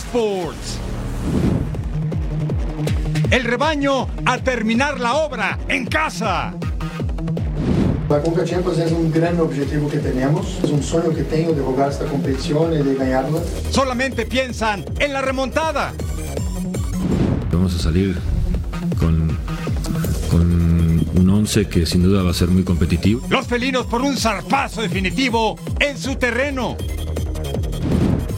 [0.00, 0.78] Sports.
[3.30, 6.54] El rebaño a terminar la obra en casa.
[8.08, 11.62] La Conca Champions es un gran objetivo que tenemos, es un sueño que tengo de
[11.62, 13.40] jugar esta competición y de ganarla.
[13.70, 15.92] Solamente piensan en la remontada.
[17.52, 18.16] Vamos a salir
[18.98, 19.38] con,
[20.30, 23.20] con un 11 que sin duda va a ser muy competitivo.
[23.28, 26.76] Los felinos por un zarpazo definitivo en su terreno.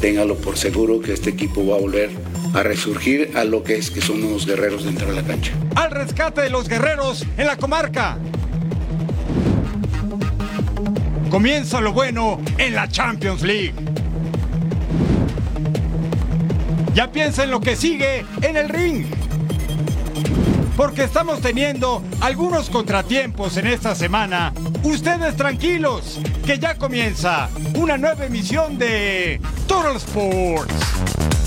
[0.02, 2.10] Téngalo por seguro que este equipo va a volver
[2.54, 5.52] a resurgir a lo que es que son unos guerreros dentro de la cancha.
[5.76, 8.18] Al rescate de los guerreros en la comarca.
[11.30, 13.74] Comienza lo bueno en la Champions League.
[16.94, 19.06] Ya piensa en lo que sigue en el ring.
[20.76, 24.52] Porque estamos teniendo algunos contratiempos en esta semana.
[24.82, 31.41] Ustedes tranquilos, que ya comienza una nueva emisión de Total Sports.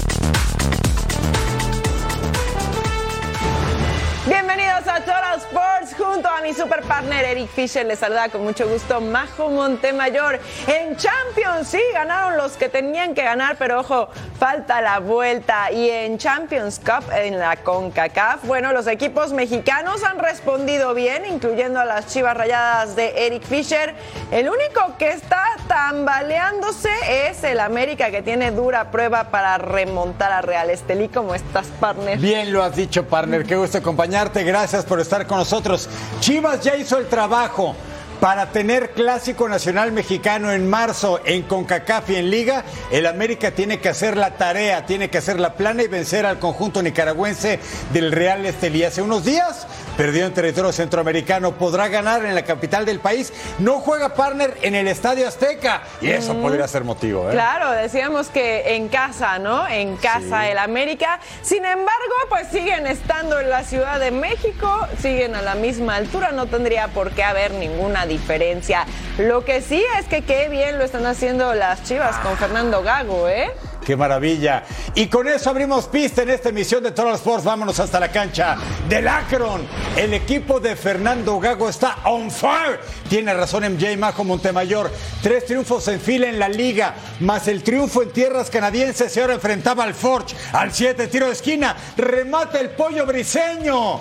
[6.45, 7.83] Mi super partner Eric Fisher.
[7.83, 10.39] Les saluda con mucho gusto Majo Montemayor.
[10.67, 15.71] En Champions, sí, ganaron los que tenían que ganar, pero ojo, falta la vuelta.
[15.71, 21.79] Y en Champions Cup, en la CONCACAF, bueno, los equipos mexicanos han respondido bien, incluyendo
[21.79, 23.95] a las chivas rayadas de Eric Fisher.
[24.31, 26.91] El único que está tambaleándose
[27.27, 31.07] es el América, que tiene dura prueba para remontar a Real Estelí.
[31.07, 32.19] ¿Cómo estás, partner?
[32.19, 33.47] Bien lo has dicho, partner.
[33.47, 34.43] Qué gusto acompañarte.
[34.43, 35.89] Gracias por estar con nosotros.
[36.19, 37.75] Chivas ya hizo el trabajo.
[38.19, 43.80] Para tener clásico nacional mexicano en marzo en CONCACAF y en Liga, el América tiene
[43.80, 47.59] que hacer la tarea, tiene que hacer la plana y vencer al conjunto nicaragüense
[47.92, 48.83] del Real Estelí.
[48.83, 53.31] Hace unos días perdió en territorio centroamericano, podrá ganar en la capital del país.
[53.59, 56.41] No juega partner en el Estadio Azteca y eso Mm.
[56.41, 57.29] podría ser motivo.
[57.29, 57.33] ¿eh?
[57.33, 59.67] Claro, decíamos que en casa, ¿no?
[59.67, 61.19] En casa el América.
[61.41, 66.31] Sin embargo, pues siguen estando en la Ciudad de México, siguen a la misma altura,
[66.31, 68.86] no tendría por qué haber ninguna diferencia.
[69.17, 73.30] Lo que sí es que qué bien lo están haciendo las Chivas con Fernando Gago,
[73.30, 73.52] ¿eh?
[73.85, 74.63] Qué maravilla.
[74.95, 77.43] Y con eso abrimos pista en esta emisión de Total Sports.
[77.45, 78.57] Vámonos hasta la cancha
[78.89, 79.61] del Akron.
[79.95, 82.79] El equipo de Fernando Gago está on fire.
[83.07, 84.91] Tiene razón MJ Majo Montemayor.
[85.21, 89.15] Tres triunfos en fila en la liga, más el triunfo en tierras canadienses.
[89.15, 91.75] Y ahora enfrentaba al Forge, al 7, tiro de esquina.
[91.95, 93.99] Remata el pollo briseño.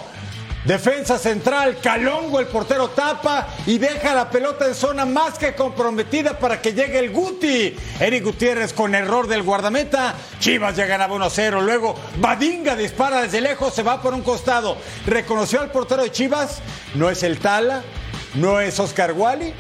[0.65, 6.39] Defensa central, Calongo, el portero tapa y deja la pelota en zona más que comprometida
[6.39, 7.77] para que llegue el Guti.
[8.01, 10.15] Eric Gutiérrez con error del guardameta.
[10.39, 11.61] Chivas ya ganaba 1-0.
[11.63, 14.79] Luego Badinga dispara desde lejos, se va por un costado.
[15.07, 16.61] Reconoció al portero de Chivas.
[16.95, 17.83] No es el Tala,
[18.35, 19.53] no es Oscar Wally.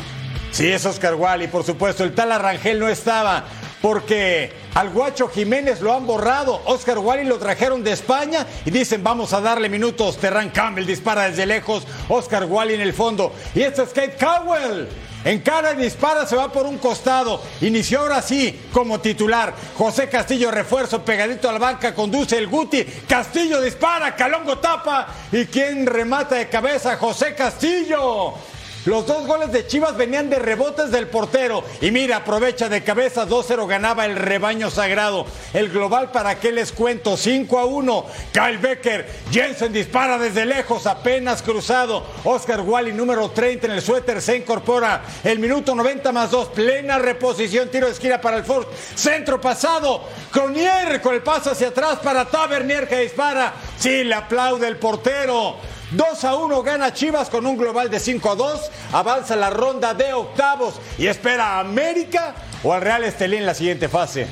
[0.53, 2.03] Sí, es Oscar Wally, por supuesto.
[2.03, 3.45] El Tala Rangel no estaba
[3.83, 6.61] porque al Guacho Jiménez lo han borrado.
[6.67, 10.19] Oscar Wally lo trajeron de España y dicen vamos a darle minutos.
[10.19, 11.85] Terran Campbell dispara desde lejos.
[12.09, 13.33] Oscar Wally en el fondo.
[13.55, 14.89] Y este es Kate Cowell.
[15.25, 17.41] Encara y dispara, se va por un costado.
[17.63, 19.55] Inició ahora sí como titular.
[19.77, 22.85] José Castillo refuerzo pegadito a la banca, conduce el Guti.
[23.09, 25.07] Castillo dispara, Calongo tapa.
[25.33, 26.99] ¿Y quién remata de cabeza?
[26.99, 28.35] José Castillo.
[28.87, 31.65] Los dos goles de Chivas venían de rebotes del portero.
[31.81, 35.25] Y mira, aprovecha de cabeza, 2-0 ganaba el rebaño sagrado.
[35.55, 37.17] El global, ¿para qué les cuento?
[37.17, 38.07] 5 a 1.
[38.33, 42.05] Kyle Becker, Jensen dispara desde lejos, apenas cruzado.
[42.25, 45.03] Oscar Wally, número 30 en el suéter, se incorpora.
[45.25, 48.67] El minuto 90 más 2, plena reposición, tiro de esquina para el Ford.
[48.95, 53.55] Centro pasado, Cronier con el paso hacia atrás para Tavernier que dispara.
[53.79, 55.57] Sí, le aplaude el portero.
[55.97, 58.61] 2 a 1 gana Chivas con un global de 5 a 2.
[58.93, 63.55] Avanza la ronda de octavos y espera a América o al Real Estelí en la
[63.55, 64.27] siguiente fase.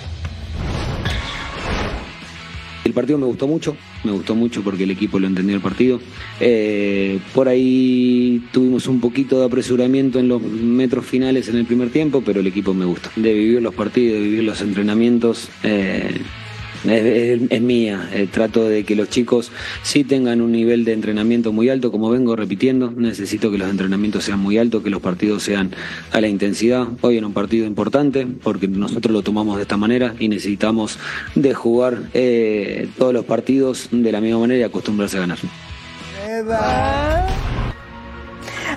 [2.85, 6.01] El partido me gustó mucho, me gustó mucho porque el equipo lo entendió el partido.
[6.41, 11.91] Eh, por ahí tuvimos un poquito de apresuramiento en los metros finales en el primer
[11.91, 13.11] tiempo, pero el equipo me gusta.
[13.15, 16.23] De vivir los partidos, de vivir los entrenamientos, eh,
[16.85, 18.09] es, es- es mía.
[18.13, 19.51] Eh, trato de que los chicos
[19.83, 22.91] sí tengan un nivel de entrenamiento muy alto, como vengo repitiendo.
[22.91, 25.71] Necesito que los entrenamientos sean muy altos, que los partidos sean
[26.11, 26.87] a la intensidad.
[27.01, 30.99] Hoy era un partido importante porque nosotros lo tomamos de esta manera y necesitamos
[31.35, 35.39] de jugar eh, todos los partidos de la misma manera y acostumbrarse a ganar.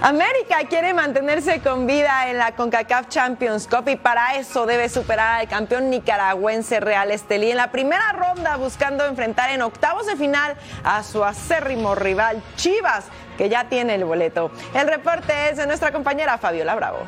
[0.06, 5.40] América quiere mantenerse con vida en la CONCACAF Champions Cup y para eso debe superar
[5.40, 10.58] al campeón nicaragüense Real Estelí en la primera ronda buscando enfrentar en octavos de final
[10.84, 13.06] a su acérrimo rival Chivas,
[13.36, 14.52] que ya tiene el boleto.
[14.76, 17.00] El reporte es de nuestra compañera Fabiola Bravo.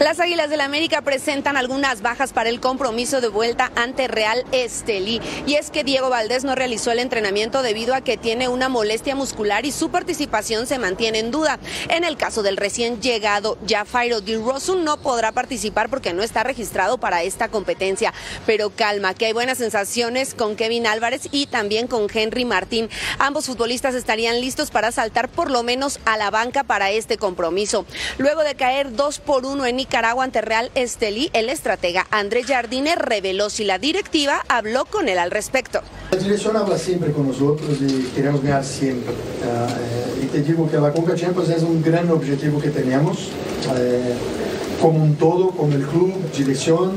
[0.00, 5.20] Las Águilas del América presentan algunas bajas para el compromiso de vuelta ante Real Estelí.
[5.44, 9.16] Y es que Diego Valdés no realizó el entrenamiento debido a que tiene una molestia
[9.16, 11.58] muscular y su participación se mantiene en duda.
[11.88, 16.44] En el caso del recién llegado Jafairo Di Rosu no podrá participar porque no está
[16.44, 18.14] registrado para esta competencia.
[18.46, 22.88] Pero calma, que hay buenas sensaciones con Kevin Álvarez y también con Henry Martín.
[23.18, 27.84] Ambos futbolistas estarían listos para saltar por lo menos a la banca para este compromiso.
[28.18, 32.94] Luego de caer dos por uno en Nicaragua ante Real Estelí, el estratega André Jardine
[32.94, 35.80] reveló si la directiva habló con él al respecto.
[36.10, 39.14] La dirección habla siempre con nosotros y queremos ganar siempre.
[39.14, 43.28] Uh, y te digo que la Conca Champions es un gran objetivo que tenemos,
[43.66, 46.92] uh, como un todo, como el club, dirección,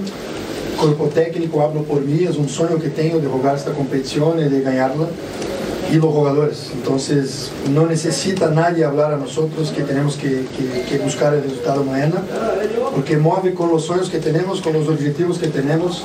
[0.77, 4.49] cuerpo técnico, hablo por mí, es un sueño que tengo de jugar esta competición y
[4.49, 5.07] de ganarla
[5.91, 6.71] y los jugadores.
[6.73, 11.83] Entonces no necesita nadie hablar a nosotros que tenemos que, que, que, buscar el resultado
[11.83, 12.21] mañana,
[12.95, 16.03] porque mueve con los sueños que tenemos, con los objetivos que tenemos.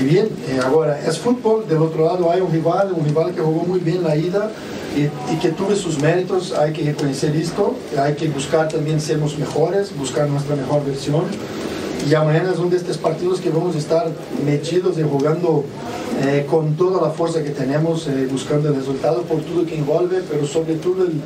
[0.00, 3.42] Y bien, eh, ahora es fútbol, del otro lado hay un rival, un rival que
[3.42, 4.50] jugó muy bien la ida
[4.96, 9.38] y, y que tuve sus méritos, hay que reconocer esto, hay que buscar también sermos
[9.38, 11.24] mejores, buscar nuestra mejor versión.
[12.04, 14.10] Y mañana es uno de estos partidos que vamos a estar
[14.44, 15.64] metidos y jugando
[16.24, 20.22] eh, con toda la fuerza que tenemos, eh, buscando el resultado por todo que envuelve,
[20.28, 21.20] pero sobre todo el,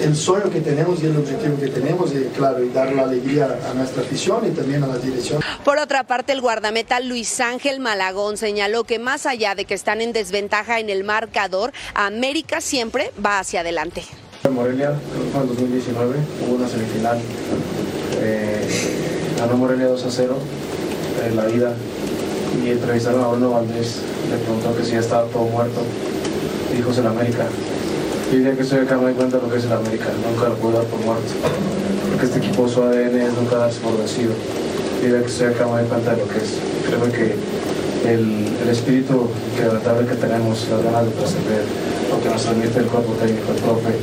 [0.00, 3.56] el, sueño que tenemos y el objetivo que tenemos, y claro, y dar la alegría
[3.70, 5.40] a nuestra afición y también a la dirección.
[5.64, 10.00] Por otra parte, el guardameta Luis Ángel Malagón señaló que más allá de que están
[10.00, 14.02] en desventaja en el marcador, América siempre va hacia adelante.
[14.50, 17.18] Morelia, creo que fue en 2019, hubo una semifinal.
[18.20, 20.34] Eh, ganó Morelia 2 a 0
[21.28, 21.72] en la ida
[22.64, 24.00] y entrevistaron a Bruno Valdés,
[24.30, 25.82] le preguntó que si ya estaba todo muerto,
[26.74, 27.46] dijo es el América.
[28.32, 30.48] Y ya que estoy acá me doy cuenta de lo que es el América, nunca
[30.48, 31.30] lo puedo dar por muerto,
[32.10, 34.32] porque este equipo su ADN es nunca darse por vencido.
[35.04, 36.58] Y ya que estoy acá me doy cuenta de lo que es.
[36.86, 37.36] Creo que
[38.10, 41.64] el, el espíritu quebrantable que tenemos, las ganas de trascender,
[42.10, 43.94] lo que nos transmite el cuerpo técnico, el profe,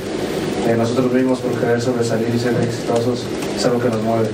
[0.68, 3.24] eh, nosotros mismos por querer sobresalir y ser exitosos,
[3.56, 4.30] es algo que nos mueve.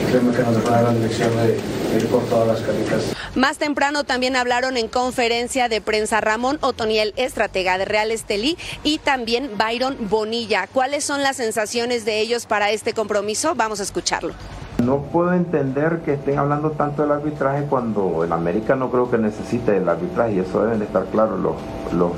[0.00, 3.12] Y créeme que nos dejó una gran lección de, de ir por todas las canicas.
[3.34, 8.98] Más temprano también hablaron en conferencia de prensa Ramón Otoniel, estratega de Real Estelí, y
[8.98, 10.66] también Byron Bonilla.
[10.66, 13.54] ¿Cuáles son las sensaciones de ellos para este compromiso?
[13.54, 14.34] Vamos a escucharlo.
[14.82, 19.18] No puedo entender que estén hablando tanto del arbitraje cuando el América no creo que
[19.18, 21.54] necesite el arbitraje y eso deben de estar claros los,
[21.92, 22.12] los,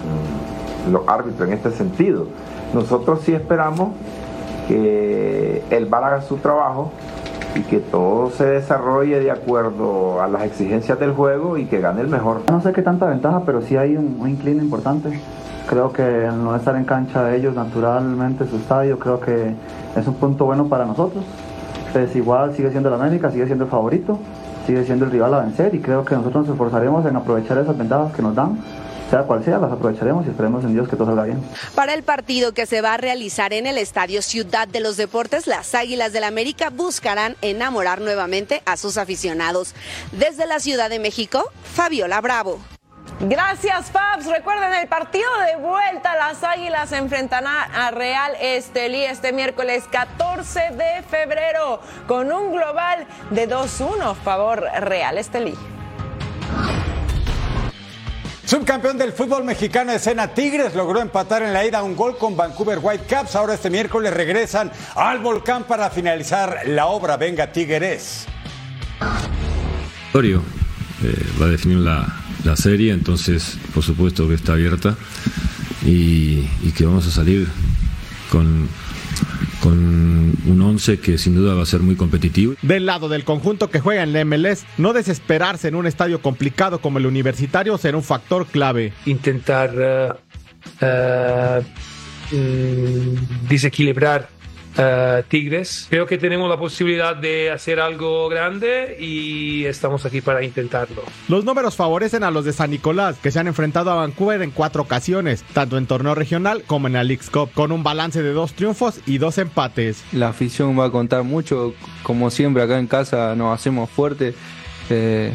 [0.90, 2.28] los árbitros en este sentido.
[2.72, 3.90] Nosotros sí esperamos
[4.68, 6.92] que el VAR haga su trabajo
[7.54, 12.00] y que todo se desarrolle de acuerdo a las exigencias del juego y que gane
[12.00, 12.42] el mejor.
[12.50, 15.20] No sé qué tanta ventaja, pero sí hay un, un inclino importante.
[15.68, 19.54] Creo que el no estar en cancha de ellos naturalmente su estadio, creo que
[19.96, 21.24] es un punto bueno para nosotros.
[21.92, 24.18] Pues igual sigue siendo el América, sigue siendo el favorito,
[24.66, 27.76] sigue siendo el rival a vencer y creo que nosotros nos esforzaremos en aprovechar esas
[27.76, 28.56] ventajas que nos dan
[29.12, 31.44] sea cual sea, las aprovecharemos y esperemos en Dios que todo salga bien.
[31.74, 35.46] Para el partido que se va a realizar en el Estadio Ciudad de los Deportes,
[35.46, 39.74] las Águilas del América buscarán enamorar nuevamente a sus aficionados.
[40.12, 41.44] Desde la Ciudad de México,
[41.74, 42.58] Fabiola Bravo.
[43.20, 44.24] Gracias, Fabs.
[44.24, 46.16] Recuerden el partido de vuelta.
[46.16, 53.06] Las Águilas se enfrentarán a Real Estelí este miércoles 14 de febrero con un global
[53.30, 55.54] de 2-1 favor Real Estelí.
[58.44, 62.80] Subcampeón del fútbol mexicano escena Tigres logró empatar en la ida un gol con Vancouver
[62.82, 63.36] Whitecaps.
[63.36, 67.16] Ahora este miércoles regresan al volcán para finalizar la obra.
[67.16, 68.26] Venga Tigres.
[71.04, 72.06] Eh, va a definir la,
[72.44, 74.96] la, serie, entonces por supuesto que está abierta
[75.84, 77.48] y, y que vamos a salir
[78.30, 78.68] con
[79.62, 82.54] con un 11 que sin duda va a ser muy competitivo.
[82.62, 86.80] Del lado del conjunto que juega en la MLS, no desesperarse en un estadio complicado
[86.80, 88.92] como el universitario será un factor clave.
[89.06, 90.18] Intentar
[90.80, 94.28] uh, uh, mm, desequilibrar
[94.76, 95.86] Uh, Tigres.
[95.90, 101.02] Creo que tenemos la posibilidad de hacer algo grande y estamos aquí para intentarlo.
[101.28, 104.50] Los números favorecen a los de San Nicolás, que se han enfrentado a Vancouver en
[104.50, 108.32] cuatro ocasiones, tanto en torneo regional como en la League's Cup, con un balance de
[108.32, 110.04] dos triunfos y dos empates.
[110.12, 114.34] La afición va a contar mucho, como siempre acá en casa nos hacemos fuertes.
[114.88, 115.34] Eh,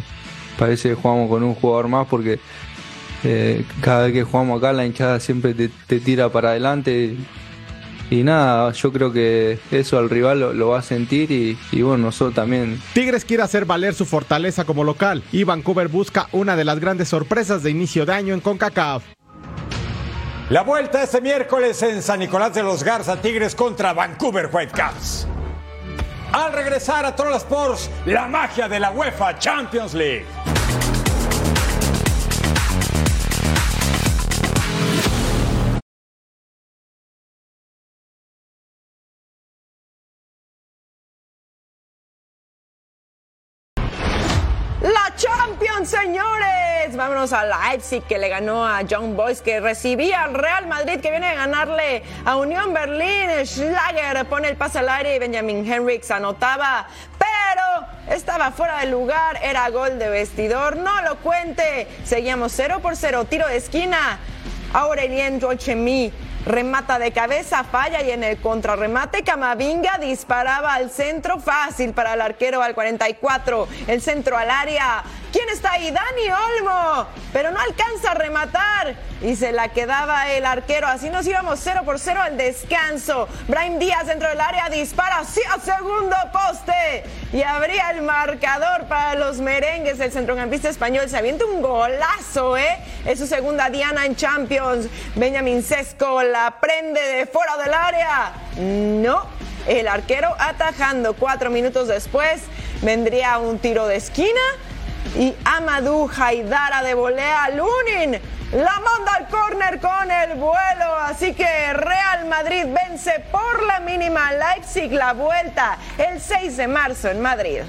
[0.57, 2.39] parece que jugamos con un jugador más porque
[3.23, 7.17] eh, cada vez que jugamos acá la hinchada siempre te, te tira para adelante y
[8.09, 12.05] nada, yo creo que eso al rival lo, lo va a sentir y, y, bueno,
[12.05, 12.81] nosotros también.
[12.93, 17.09] Tigres quiere hacer valer su fortaleza como local y Vancouver busca una de las grandes
[17.09, 19.03] sorpresas de inicio de año en CONCACAF.
[20.49, 25.27] La vuelta este miércoles en San Nicolás de los Garza, Tigres contra Vancouver Whitecaps.
[26.31, 30.25] Al regresar a Troll Sports, la magia de la UEFA Champions League.
[46.01, 46.95] Señores.
[46.95, 51.09] Vámonos a Leipzig que le ganó a John Boyce que recibía al Real Madrid que
[51.09, 53.29] viene a ganarle a Unión Berlín.
[53.45, 56.87] Schlager pone el pase al aire y Benjamin Henriks anotaba,
[57.17, 59.39] pero estaba fuera de lugar.
[59.41, 60.77] Era gol de vestidor.
[60.77, 61.87] No lo cuente.
[62.03, 63.25] Seguíamos 0 por 0.
[63.25, 64.19] Tiro de esquina.
[64.73, 66.11] Aurelien Jochemi
[66.47, 72.21] remata de cabeza, falla y en el contrarremate Camavinga disparaba al centro fácil para el
[72.21, 73.67] arquero al 44.
[73.87, 75.03] El centro al área.
[75.31, 75.91] ¿Quién está ahí?
[75.91, 76.29] Dani
[76.59, 77.07] Olmo.
[77.33, 78.95] Pero no alcanza a rematar.
[79.21, 80.87] Y se la quedaba el arquero.
[80.87, 83.27] Así nos íbamos 0 por 0 al descanso.
[83.47, 87.03] Brahim Díaz dentro del área dispara hacia segundo poste.
[87.33, 89.99] Y abría el marcador para los merengues.
[89.99, 92.77] El centrocampista español se avienta un golazo, ¿eh?
[93.05, 94.87] Es su segunda diana en Champions.
[95.15, 98.33] Benjamin Sesco la prende de fuera del área.
[98.57, 99.25] No.
[99.67, 102.41] El arquero atajando cuatro minutos después.
[102.81, 104.39] Vendría un tiro de esquina
[105.15, 108.19] y Amadou Haidara de volea Lunin
[108.51, 110.95] la manda al córner con el vuelo.
[111.01, 117.09] Así que Real Madrid vence por la mínima Leipzig la vuelta el 6 de marzo
[117.09, 117.61] en Madrid.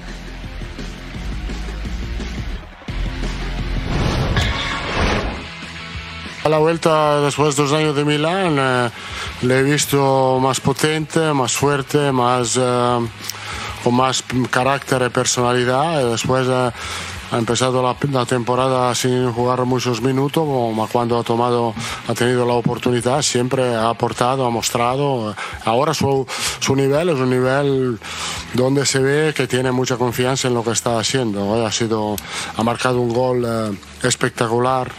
[6.43, 8.89] A la vuelta después de dos años de Milán eh,
[9.41, 13.07] le he visto más potente, más fuerte, más, eh,
[13.83, 16.09] con más carácter y personalidad.
[16.09, 16.71] Después eh,
[17.31, 20.47] ha empezado la, la, temporada sin jugar muchos minutos,
[20.91, 21.73] cuando ha tomado,
[22.07, 25.35] ha tenido la oportunidad, siempre ha aportado, ha mostrado.
[25.65, 26.25] Ahora su,
[26.59, 27.99] su nivel es un nivel
[28.53, 31.65] donde se ve que tiene mucha confianza en lo que está haciendo.
[31.65, 32.15] Ha sido,
[32.55, 34.91] ha marcado un gol eh, espectacular.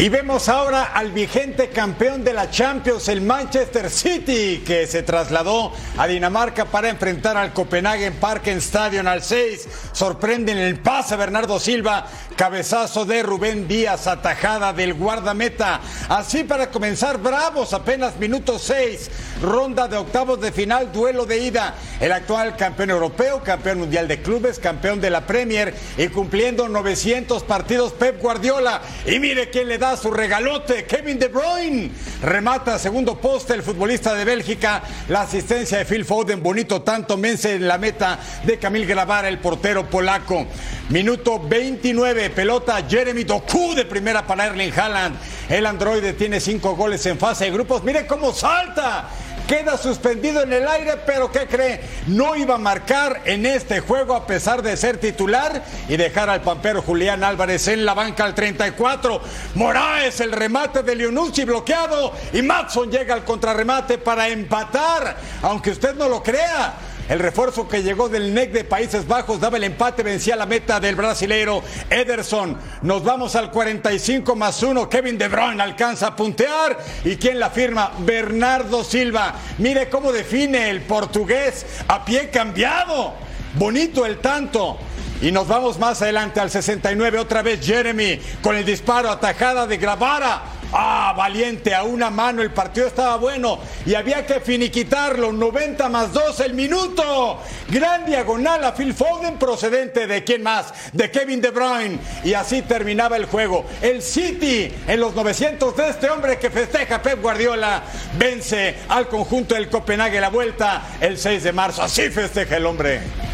[0.00, 5.74] Y vemos ahora al vigente campeón de la Champions, el Manchester City, que se trasladó
[5.98, 9.68] a Dinamarca para enfrentar al Copenhagen Parken Stadium al 6.
[9.92, 15.82] Sorprende en el pase Bernardo Silva, cabezazo de Rubén Díaz, atajada del guardameta.
[16.08, 19.10] Así para comenzar, bravos, apenas minuto 6,
[19.42, 21.74] ronda de octavos de final, duelo de ida.
[22.00, 27.42] El actual campeón europeo, campeón mundial de clubes, campeón de la Premier y cumpliendo 900
[27.42, 28.80] partidos Pep Guardiola.
[29.04, 31.90] Y mire quién le da su regalote, Kevin De Bruyne.
[32.22, 34.82] Remata segundo poste el futbolista de Bélgica.
[35.08, 39.38] La asistencia de Phil Foden, bonito tanto, vence en la meta de Camil Gravara, el
[39.38, 40.46] portero polaco.
[40.90, 45.16] Minuto 29, pelota Jeremy Doku de primera para Erling Haaland.
[45.48, 47.82] El androide tiene cinco goles en fase de grupos.
[47.82, 49.08] Mire cómo salta
[49.50, 51.80] queda suspendido en el aire, pero ¿qué cree?
[52.06, 56.40] No iba a marcar en este juego a pesar de ser titular y dejar al
[56.40, 59.20] pampero Julián Álvarez en la banca al 34.
[59.56, 65.96] Moraes, el remate de Leonucci bloqueado y Matson llega al contrarremate para empatar, aunque usted
[65.96, 66.89] no lo crea.
[67.10, 70.78] El refuerzo que llegó del NEC de Países Bajos daba el empate, vencía la meta
[70.78, 72.56] del brasilero Ederson.
[72.82, 74.88] Nos vamos al 45 más 1.
[74.88, 76.78] Kevin De Bruyne alcanza a puntear.
[77.04, 77.90] ¿Y quién la firma?
[77.98, 79.34] Bernardo Silva.
[79.58, 83.14] Mire cómo define el portugués a pie cambiado.
[83.54, 84.78] Bonito el tanto.
[85.20, 89.78] Y nos vamos más adelante al 69, otra vez Jeremy con el disparo atajada de
[89.78, 90.59] Gravara.
[90.72, 95.32] Ah, valiente, a una mano, el partido estaba bueno y había que finiquitarlo.
[95.32, 97.40] 90 más 2 el minuto.
[97.68, 101.98] Gran diagonal a Phil Foden procedente de quién más, de Kevin De Bruyne.
[102.22, 103.64] Y así terminaba el juego.
[103.82, 107.82] El City, en los 900 de este hombre que festeja Pep Guardiola,
[108.16, 111.82] vence al conjunto del Copenhague la vuelta el 6 de marzo.
[111.82, 113.29] Así festeja el hombre.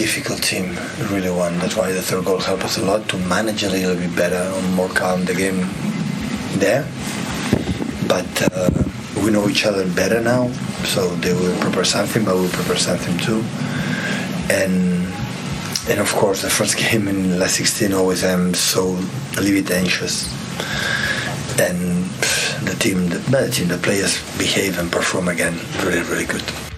[0.00, 0.74] Difficult team,
[1.12, 1.58] really one.
[1.58, 4.42] That's why the third goal helped us a lot to manage a little bit better
[4.56, 5.60] and more calm the game
[6.56, 6.88] there.
[8.08, 8.70] But uh,
[9.22, 10.50] we know each other better now,
[10.84, 13.44] so they will prepare something, but we'll prepare something too.
[14.48, 15.04] And
[15.90, 18.96] and of course, the first game in last 16 always I'm so
[19.36, 20.32] a little bit anxious.
[21.60, 22.08] And
[22.66, 26.69] the team, the, the team, the players behave and perform again really, really good.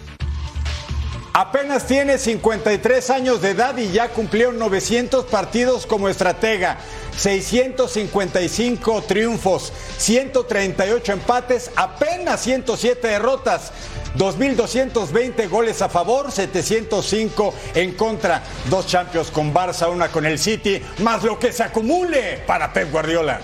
[1.35, 6.77] Apenas tiene 53 años de edad y ya cumplió 900 partidos como estratega,
[7.17, 13.73] 655 triunfos, 138 empates, apenas 107 derrotas.
[14.19, 18.43] 2.220 goles a favor, 705 en contra.
[18.69, 22.93] Dos Champions con Barça, una con el City, más lo que se acumule para Pep
[22.93, 23.41] Guardiola.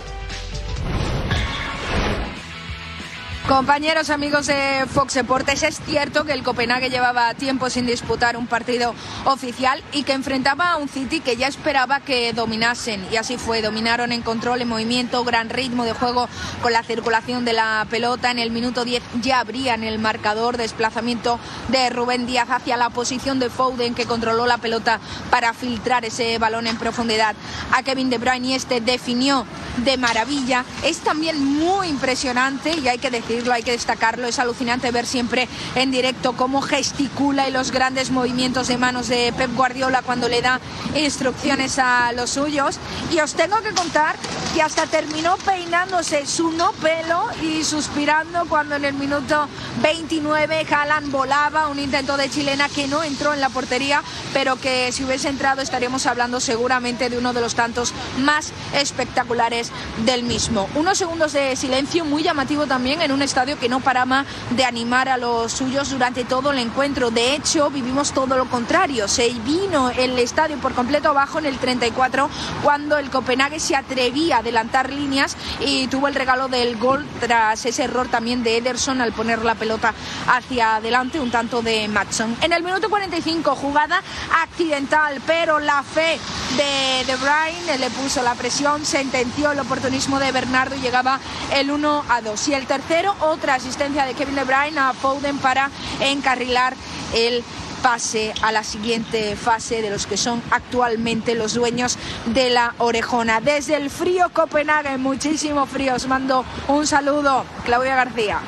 [3.48, 8.46] Compañeros, amigos de Fox Deportes, es cierto que el Copenhague llevaba tiempo sin disputar un
[8.46, 13.06] partido oficial y que enfrentaba a un City que ya esperaba que dominasen.
[13.10, 16.28] Y así fue, dominaron en control, en movimiento, gran ritmo de juego
[16.60, 18.30] con la circulación de la pelota.
[18.30, 23.38] En el minuto 10 ya abrían el marcador, desplazamiento de Rubén Díaz hacia la posición
[23.38, 25.00] de Foden que controló la pelota
[25.30, 27.34] para filtrar ese balón en profundidad
[27.72, 29.46] a Kevin De Bruyne y este definió
[29.78, 30.66] de maravilla.
[30.84, 34.26] Es también muy impresionante y hay que decir hay que destacarlo.
[34.26, 39.32] Es alucinante ver siempre en directo cómo gesticula y los grandes movimientos de manos de
[39.36, 40.60] Pep Guardiola cuando le da
[40.94, 42.78] instrucciones a los suyos.
[43.12, 44.16] Y os tengo que contar
[44.54, 49.48] que hasta terminó peinándose su no pelo y suspirando cuando en el minuto
[49.82, 54.02] 29 Haaland volaba, un intento de chilena que no entró en la portería,
[54.32, 59.70] pero que si hubiese entrado estaríamos hablando seguramente de uno de los tantos más espectaculares
[60.04, 60.68] del mismo.
[60.74, 65.08] Unos segundos de silencio muy llamativo también en un estadio que no paraba de animar
[65.08, 67.10] a los suyos durante todo el encuentro.
[67.10, 69.06] De hecho, vivimos todo lo contrario.
[69.06, 72.28] Se vino el estadio por completo abajo en el 34
[72.62, 77.66] cuando el Copenhague se atrevía a adelantar líneas y tuvo el regalo del gol tras
[77.66, 79.92] ese error también de Ederson al poner la pelota
[80.26, 82.34] hacia adelante, un tanto de Matson.
[82.40, 84.02] En el minuto 45, jugada
[84.42, 86.18] accidental, pero la fe
[86.56, 91.20] de De Bruyne le puso la presión, sentenció el oportunismo de Bernardo y llegaba
[91.52, 92.48] el 1 a 2.
[92.48, 95.70] Y el tercero, otra asistencia de Kevin De Bruyne a Foden para
[96.00, 96.74] encarrilar
[97.14, 97.42] el
[97.82, 103.40] pase a la siguiente fase de los que son actualmente los dueños de la orejona.
[103.40, 108.40] Desde el frío Copenhague, muchísimo frío, os mando un saludo, Claudia García.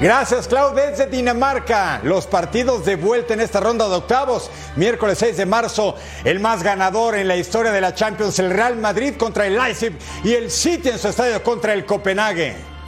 [0.00, 2.00] Gracias, Clau, desde Dinamarca.
[2.02, 4.50] Los partidos de vuelta en esta ronda de octavos.
[4.76, 8.78] Miércoles 6 de marzo, el más ganador en la historia de la Champions, el Real
[8.78, 9.92] Madrid contra el Leipzig
[10.24, 12.79] y el City en su estadio contra el Copenhague.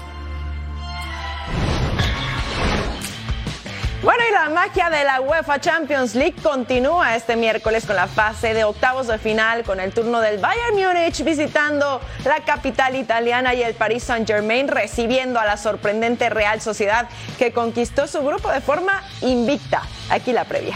[4.02, 8.52] Bueno, y la magia de la UEFA Champions League continúa este miércoles con la fase
[8.52, 13.62] de octavos de final, con el turno del Bayern Múnich visitando la capital italiana y
[13.62, 19.04] el Paris Saint-Germain recibiendo a la sorprendente Real Sociedad que conquistó su grupo de forma
[19.20, 19.82] invicta.
[20.10, 20.74] Aquí la previa.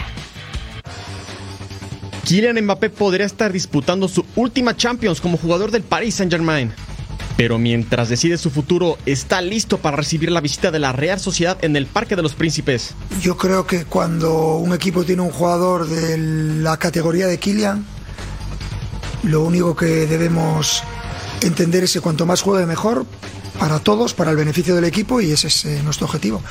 [2.23, 6.73] Kylian Mbappé podría estar disputando su última Champions como jugador del Paris Saint-Germain.
[7.37, 11.57] Pero mientras decide su futuro, está listo para recibir la visita de la Real Sociedad
[11.61, 12.95] en el Parque de los Príncipes.
[13.21, 17.85] Yo creo que cuando un equipo tiene un jugador de la categoría de Kylian,
[19.21, 20.81] lo único que debemos
[21.41, 23.05] entender es que cuanto más juegue mejor
[23.59, 26.41] para todos, para el beneficio del equipo y ese es eh, nuestro objetivo.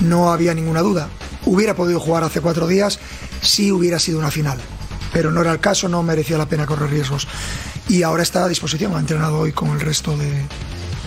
[0.00, 1.08] No había ninguna duda.
[1.46, 2.98] Hubiera podido jugar hace cuatro días
[3.40, 4.58] si hubiera sido una final,
[5.10, 7.26] pero no era el caso, no merecía la pena correr riesgos
[7.88, 10.30] y ahora está a disposición, ha entrenado hoy con el resto de...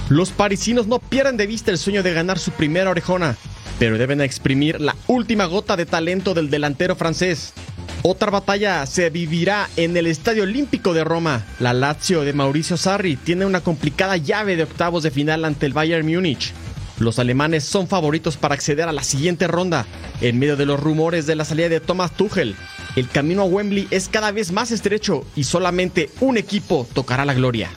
[0.09, 3.37] Los parisinos no pierden de vista el sueño de ganar su primera orejona,
[3.79, 7.53] pero deben exprimir la última gota de talento del delantero francés.
[8.01, 11.45] Otra batalla se vivirá en el Estadio Olímpico de Roma.
[11.59, 15.73] La Lazio de Mauricio Sarri tiene una complicada llave de octavos de final ante el
[15.73, 16.51] Bayern Múnich.
[16.99, 19.85] Los alemanes son favoritos para acceder a la siguiente ronda,
[20.19, 22.55] en medio de los rumores de la salida de Thomas Tuchel.
[22.95, 27.33] El camino a Wembley es cada vez más estrecho y solamente un equipo tocará la
[27.33, 27.69] gloria.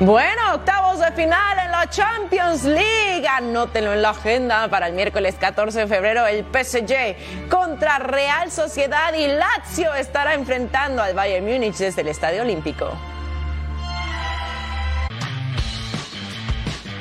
[0.00, 3.26] Bueno, octavos de final en la Champions League.
[3.26, 6.26] Anótenlo en la agenda para el miércoles 14 de febrero.
[6.26, 12.42] El PSG contra Real Sociedad y Lazio estará enfrentando al Bayern Múnich desde el Estadio
[12.42, 12.92] Olímpico.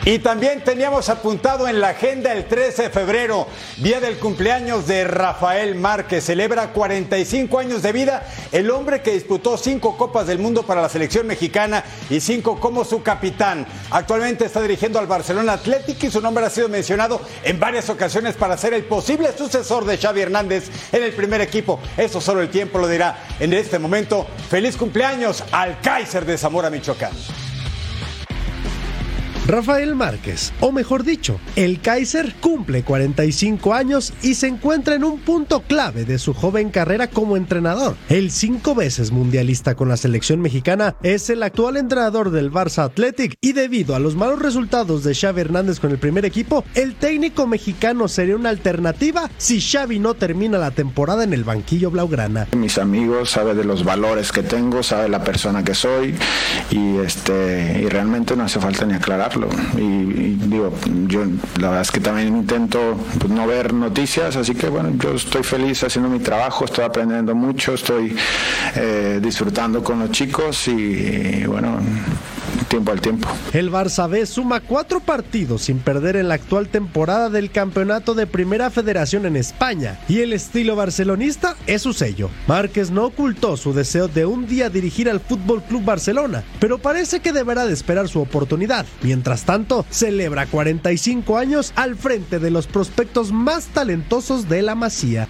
[0.05, 5.03] Y también teníamos apuntado en la agenda el 13 de febrero, día del cumpleaños de
[5.03, 6.23] Rafael Márquez.
[6.25, 10.87] Celebra 45 años de vida, el hombre que disputó cinco Copas del Mundo para la
[10.87, 13.67] selección mexicana y cinco como su capitán.
[13.91, 18.35] Actualmente está dirigiendo al Barcelona Athletic y su nombre ha sido mencionado en varias ocasiones
[18.35, 21.79] para ser el posible sucesor de Xavi Hernández en el primer equipo.
[21.97, 23.25] Eso solo el tiempo lo dirá.
[23.39, 27.11] En este momento, feliz cumpleaños al Kaiser de Zamora, Michoacán.
[29.47, 35.19] Rafael Márquez, o mejor dicho, el Kaiser cumple 45 años y se encuentra en un
[35.19, 37.95] punto clave de su joven carrera como entrenador.
[38.09, 43.35] El cinco veces mundialista con la selección mexicana es el actual entrenador del Barça Athletic
[43.39, 47.47] y debido a los malos resultados de Xavi Hernández con el primer equipo, el técnico
[47.47, 52.49] mexicano sería una alternativa si Xavi no termina la temporada en el banquillo blaugrana.
[52.51, 56.15] Mis amigos saben de los valores que tengo, sabe la persona que soy
[56.69, 58.93] y este y realmente no hace falta ni
[59.77, 60.73] y, digo,
[61.07, 61.23] yo
[61.59, 65.43] la verdad es que también intento pues, no ver noticias, así que bueno, yo estoy
[65.43, 68.15] feliz haciendo mi trabajo, estoy aprendiendo mucho, estoy
[68.75, 71.79] eh, disfrutando con los chicos y, bueno,
[72.67, 73.27] tiempo al tiempo.
[73.53, 78.27] El Barça B suma cuatro partidos sin perder en la actual temporada del campeonato de
[78.27, 82.29] Primera Federación en España y el estilo barcelonista es su sello.
[82.47, 87.19] Márquez no ocultó su deseo de un día dirigir al Fútbol Club Barcelona, pero parece
[87.19, 88.85] que deberá de esperar su oportunidad.
[89.01, 95.27] Mientras tanto, celebra 45 años al frente de los prospectos más talentosos de la Masía.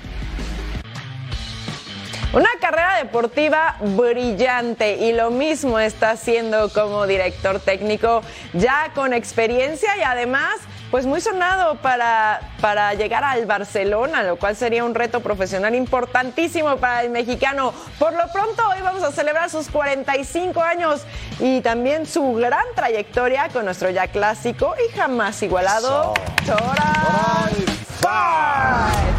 [2.38, 8.22] Una carrera deportiva brillante y lo mismo está haciendo como director técnico
[8.54, 10.54] ya con experiencia y además
[10.92, 16.78] pues muy sonado para, para llegar al Barcelona, lo cual sería un reto profesional importantísimo
[16.78, 17.74] para el mexicano.
[17.98, 21.06] Por lo pronto hoy vamos a celebrar sus 45 años
[21.40, 26.14] y también su gran trayectoria con nuestro ya clásico y jamás igualado
[26.46, 26.94] Chora
[28.04, 29.17] Vámonos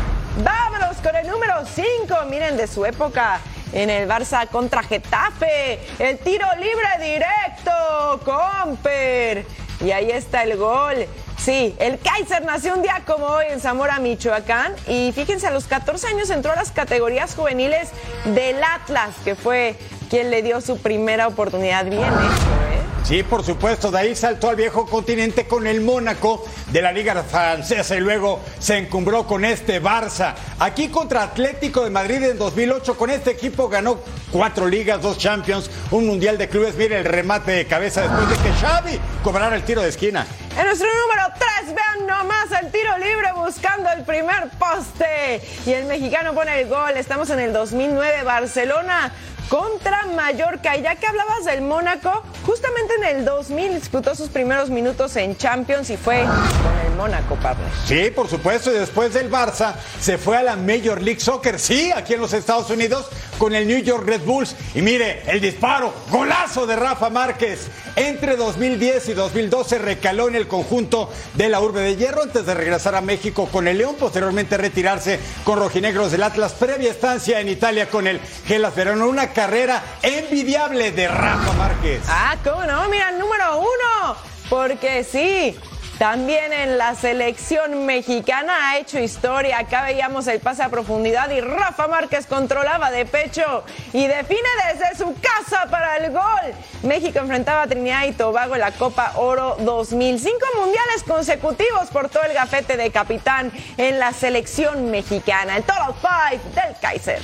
[1.09, 3.41] con el número 5, miren de su época
[3.73, 5.81] en el Barça contra Getafe.
[5.99, 9.47] El tiro libre directo, Comper.
[9.81, 11.07] Y ahí está el gol.
[11.39, 14.75] Sí, el Kaiser nació un día como hoy en Zamora, Michoacán.
[14.87, 17.89] Y fíjense, a los 14 años entró a las categorías juveniles
[18.27, 19.77] del Atlas, que fue
[20.11, 21.87] quien le dio su primera oportunidad.
[21.87, 22.58] Bien ¿eh?
[23.05, 27.23] Sí, por supuesto, de ahí saltó al viejo continente con el Mónaco de la Liga
[27.23, 30.35] Francesa y luego se encumbró con este Barça.
[30.59, 35.71] Aquí contra Atlético de Madrid en 2008, con este equipo ganó cuatro ligas, dos Champions,
[35.91, 36.77] un Mundial de Clubes.
[36.77, 40.27] Mire el remate de cabeza después de que Xavi cobrara el tiro de esquina.
[40.59, 41.23] En nuestro número
[41.65, 45.41] 3, vean nomás el tiro libre buscando el primer poste.
[45.65, 46.97] Y el mexicano pone el gol.
[46.97, 49.13] Estamos en el 2009, Barcelona
[49.49, 50.77] contra Mallorca.
[50.77, 55.37] Y ya que hablabas del Mónaco, justamente en el 2000 disputó sus primeros minutos en
[55.37, 57.65] Champions y fue con el Mónaco, Pablo.
[57.87, 61.91] Sí, por supuesto, y después del Barça se fue a la Major League Soccer, sí,
[61.93, 63.07] aquí en los Estados Unidos,
[63.39, 64.55] con el New York Red Bulls.
[64.75, 67.69] Y mire, el disparo, golazo de Rafa Márquez.
[67.99, 72.55] Entre 2010 y 2012 recaló en el conjunto de la Urbe de Hierro antes de
[72.55, 77.49] regresar a México con el León, posteriormente retirarse con Rojinegros del Atlas, previa estancia en
[77.49, 79.05] Italia con el Gelas Verona.
[79.05, 82.03] Una carrera envidiable de Rafa Márquez.
[82.07, 82.89] Ah, ¿cómo no?
[82.89, 84.17] Mira, número uno.
[84.49, 85.57] Porque sí,
[85.99, 89.59] también en la selección mexicana ha hecho historia.
[89.59, 94.97] Acá veíamos el pase a profundidad y Rafa Márquez controlaba de pecho y define desde
[94.97, 96.55] su casa para el gol.
[96.85, 102.23] México enfrentaba a Trinidad y Tobago en la Copa Oro 2005 mundiales consecutivos por todo
[102.23, 105.57] el gafete de capitán en la selección mexicana.
[105.57, 107.21] El Total Five del Kaiser.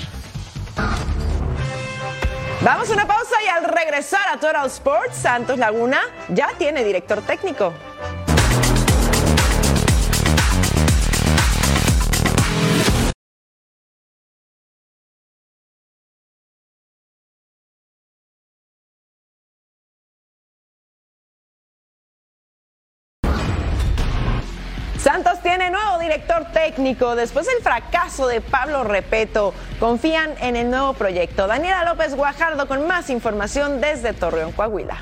[2.62, 7.22] Vamos a una pausa y al regresar a Total Sports, Santos Laguna ya tiene director
[7.22, 7.72] técnico.
[26.52, 27.16] Técnico.
[27.16, 31.46] Después del fracaso de Pablo Repeto, confían en el nuevo proyecto.
[31.46, 34.98] Daniela López Guajardo con más información desde Torreón, Coahuila.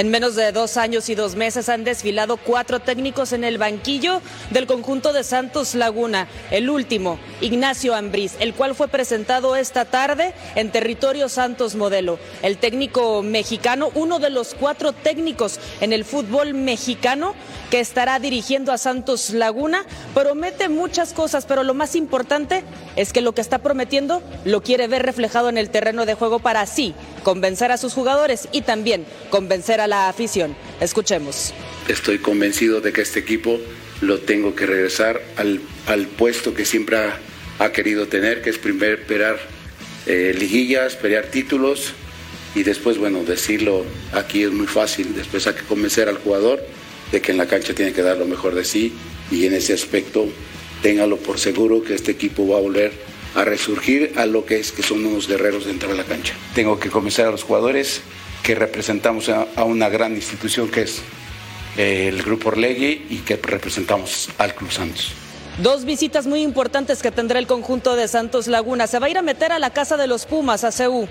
[0.00, 4.22] En menos de dos años y dos meses han desfilado cuatro técnicos en el banquillo
[4.48, 6.26] del conjunto de Santos Laguna.
[6.50, 12.18] El último, Ignacio Ambriz, el cual fue presentado esta tarde en territorio Santos Modelo.
[12.40, 17.34] El técnico mexicano, uno de los cuatro técnicos en el fútbol mexicano
[17.70, 19.84] que estará dirigiendo a Santos Laguna,
[20.14, 22.64] promete muchas cosas, pero lo más importante
[22.96, 26.38] es que lo que está prometiendo lo quiere ver reflejado en el terreno de juego
[26.38, 30.56] para así convencer a sus jugadores y también convencer a la afición.
[30.80, 31.52] Escuchemos.
[31.88, 33.58] Estoy convencido de que este equipo
[34.00, 37.18] lo tengo que regresar al, al puesto que siempre ha,
[37.58, 39.38] ha, querido tener, que es primero esperar
[40.06, 41.92] eh, liguillas, pelear títulos
[42.54, 46.64] y después, bueno, decirlo aquí es muy fácil, después hay que convencer al jugador
[47.12, 48.92] de que en la cancha tiene que dar lo mejor de sí
[49.30, 50.28] y en ese aspecto
[50.82, 52.92] téngalo por seguro que este equipo va a volver
[53.34, 56.34] a resurgir a lo que es que son unos guerreros dentro de la cancha.
[56.54, 58.02] Tengo que convencer a los jugadores
[58.42, 61.02] que representamos a, a una gran institución que es
[61.76, 65.12] eh, el Grupo Orlegui y que representamos al Club Santos.
[65.58, 68.86] Dos visitas muy importantes que tendrá el conjunto de Santos Laguna.
[68.86, 71.08] Se va a ir a meter a la casa de los Pumas, a CEU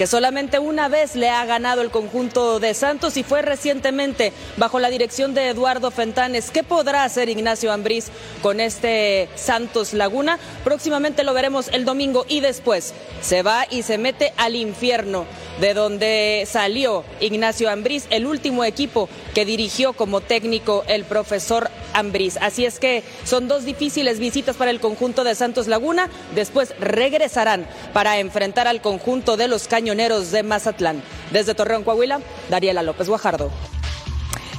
[0.00, 4.80] que solamente una vez le ha ganado el conjunto de Santos y fue recientemente bajo
[4.80, 6.50] la dirección de Eduardo Fentanes.
[6.50, 8.06] ¿Qué podrá hacer Ignacio Ambriz
[8.40, 10.38] con este Santos Laguna?
[10.64, 15.26] Próximamente lo veremos el domingo y después se va y se mete al infierno
[15.60, 22.38] de donde salió Ignacio Ambriz, el último equipo que dirigió como técnico el profesor Ambriz.
[22.40, 26.08] Así es que son dos difíciles visitas para el conjunto de Santos Laguna.
[26.34, 31.02] Después regresarán para enfrentar al conjunto de los Caños Cañoneros de Mazatlán.
[31.32, 33.50] Desde Torreón, Coahuila, Dariela López Guajardo.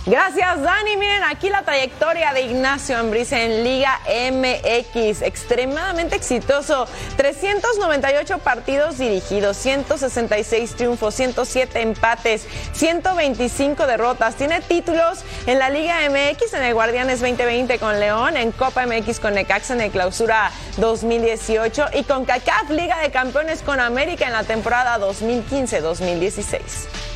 [0.03, 0.97] Gracias, Dani.
[0.97, 3.99] Miren, aquí la trayectoria de Ignacio Ambriz en Liga
[4.31, 5.21] MX.
[5.21, 6.87] Extremadamente exitoso.
[7.17, 14.33] 398 partidos dirigidos, 166 triunfos, 107 empates, 125 derrotas.
[14.35, 19.19] Tiene títulos en la Liga MX, en el Guardianes 2020 con León, en Copa MX
[19.19, 24.33] con Necaxa en el Clausura 2018 y con CACAF Liga de Campeones con América en
[24.33, 27.10] la temporada 2015-2016.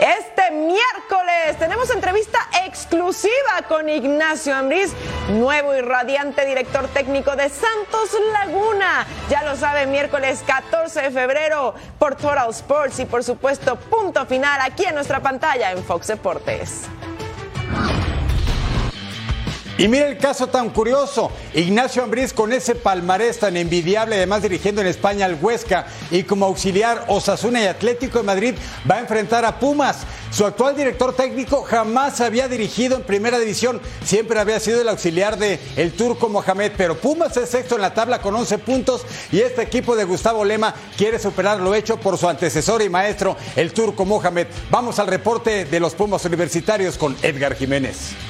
[0.00, 3.32] Este miércoles tenemos entrevista exclusiva
[3.68, 4.94] con Ignacio Ambriz,
[5.28, 9.06] nuevo y radiante director técnico de Santos Laguna.
[9.28, 14.58] Ya lo sabe, miércoles 14 de febrero por Total Sports y por supuesto punto final
[14.62, 16.88] aquí en nuestra pantalla en Fox Deportes.
[19.80, 24.82] Y mira el caso tan curioso, Ignacio Ambriz con ese palmarés tan envidiable, además dirigiendo
[24.82, 28.54] en España al Huesca y como auxiliar Osasuna y Atlético de Madrid,
[28.88, 30.00] va a enfrentar a Pumas.
[30.30, 35.38] Su actual director técnico jamás había dirigido en primera división, siempre había sido el auxiliar
[35.38, 39.40] de el turco Mohamed, pero Pumas es sexto en la tabla con 11 puntos y
[39.40, 43.72] este equipo de Gustavo Lema quiere superar lo hecho por su antecesor y maestro, el
[43.72, 44.48] turco Mohamed.
[44.70, 48.29] Vamos al reporte de los Pumas universitarios con Edgar Jiménez.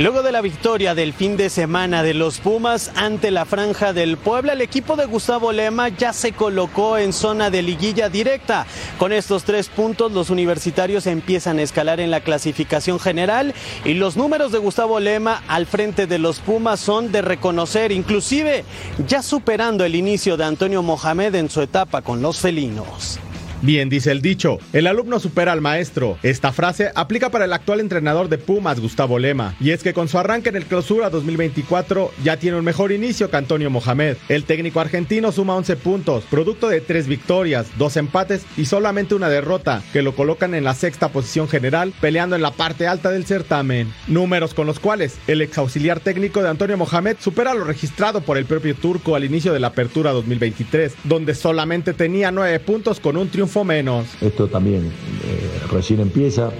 [0.00, 4.16] Luego de la victoria del fin de semana de los Pumas ante la Franja del
[4.16, 8.66] Puebla, el equipo de Gustavo Lema ya se colocó en zona de liguilla directa.
[8.98, 13.52] Con estos tres puntos, los universitarios empiezan a escalar en la clasificación general
[13.84, 18.64] y los números de Gustavo Lema al frente de los Pumas son de reconocer, inclusive
[19.06, 23.20] ya superando el inicio de Antonio Mohamed en su etapa con los felinos.
[23.62, 26.16] Bien dice el dicho, el alumno supera al maestro.
[26.22, 30.08] Esta frase aplica para el actual entrenador de Pumas, Gustavo Lema, y es que con
[30.08, 34.16] su arranque en el clausura 2024 ya tiene un mejor inicio que Antonio Mohamed.
[34.30, 39.28] El técnico argentino suma 11 puntos, producto de 3 victorias, 2 empates y solamente una
[39.28, 43.26] derrota, que lo colocan en la sexta posición general, peleando en la parte alta del
[43.26, 43.92] certamen.
[44.06, 48.38] Números con los cuales el ex auxiliar técnico de Antonio Mohamed supera lo registrado por
[48.38, 53.18] el propio turco al inicio de la apertura 2023, donde solamente tenía 9 puntos con
[53.18, 54.06] un triunfo menos.
[54.20, 56.50] Esto también eh, recién empieza,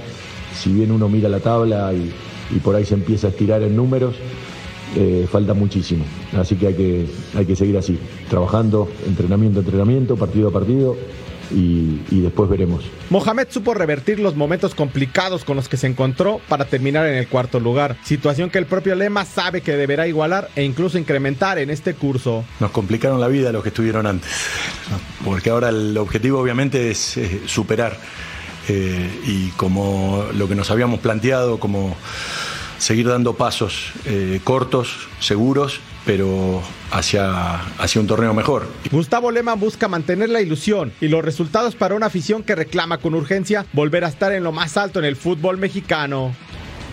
[0.55, 2.13] si bien uno mira la tabla y,
[2.55, 4.17] y, por ahí se empieza a estirar en números,
[4.97, 6.05] eh, falta muchísimo.
[6.37, 7.97] Así que hay, que hay que seguir así,
[8.29, 10.97] trabajando, entrenamiento a entrenamiento, partido a partido.
[11.51, 12.85] Y, y, después veremos.
[13.11, 17.27] Mohamed supo revertir los momentos complicados con los que se encontró para terminar en el
[17.27, 21.71] cuarto lugar, situación que el propio Lema sabe que deberá igualar e incluso incrementar en
[21.71, 22.45] este curso.
[22.61, 24.31] Nos complicaron la vida los que estuvieron antes,
[25.25, 27.97] porque ahora el objetivo obviamente es eh, superar
[28.69, 31.97] eh, y como lo que nos habíamos planteado, como
[32.81, 38.67] seguir dando pasos eh, cortos, seguros, pero hacia, hacia un torneo mejor.
[38.91, 43.15] Gustavo Lema busca mantener la ilusión y los resultados para una afición que reclama con
[43.15, 46.35] urgencia volver a estar en lo más alto en el fútbol mexicano.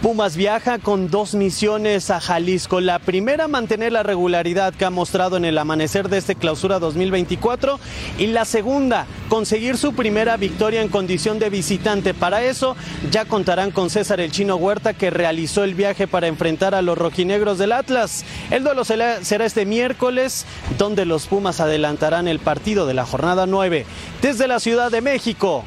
[0.01, 2.81] Pumas viaja con dos misiones a Jalisco.
[2.81, 7.79] La primera, mantener la regularidad que ha mostrado en el amanecer de este clausura 2024.
[8.19, 12.13] Y la segunda, conseguir su primera victoria en condición de visitante.
[12.13, 12.75] Para eso
[13.09, 16.95] ya contarán con César el Chino Huerta que realizó el viaje para enfrentar a los
[16.95, 18.23] rojinegros del Atlas.
[18.51, 20.45] El duelo será este miércoles
[20.77, 23.87] donde los Pumas adelantarán el partido de la jornada 9.
[24.21, 25.63] Desde la Ciudad de México,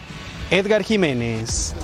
[0.53, 1.75] Edgar Jiménez.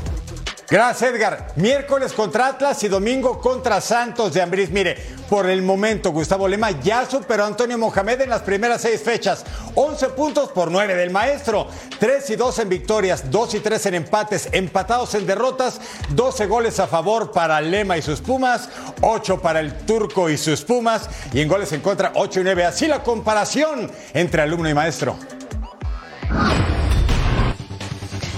[0.69, 1.53] Gracias, Edgar.
[1.55, 4.69] Miércoles contra Atlas y domingo contra Santos de Ambriz.
[4.71, 4.97] Mire,
[5.31, 9.45] por el momento, Gustavo Lema ya superó a Antonio Mohamed en las primeras seis fechas.
[9.77, 11.69] 11 puntos por 9 del maestro.
[12.01, 16.81] 3 y 2 en victorias, 2 y 3 en empates, empatados en derrotas, 12 goles
[16.81, 18.69] a favor para Lema y sus Pumas,
[19.03, 22.65] 8 para el Turco y sus Pumas, y en goles en contra 8 y 9.
[22.65, 25.17] Así la comparación entre alumno y maestro.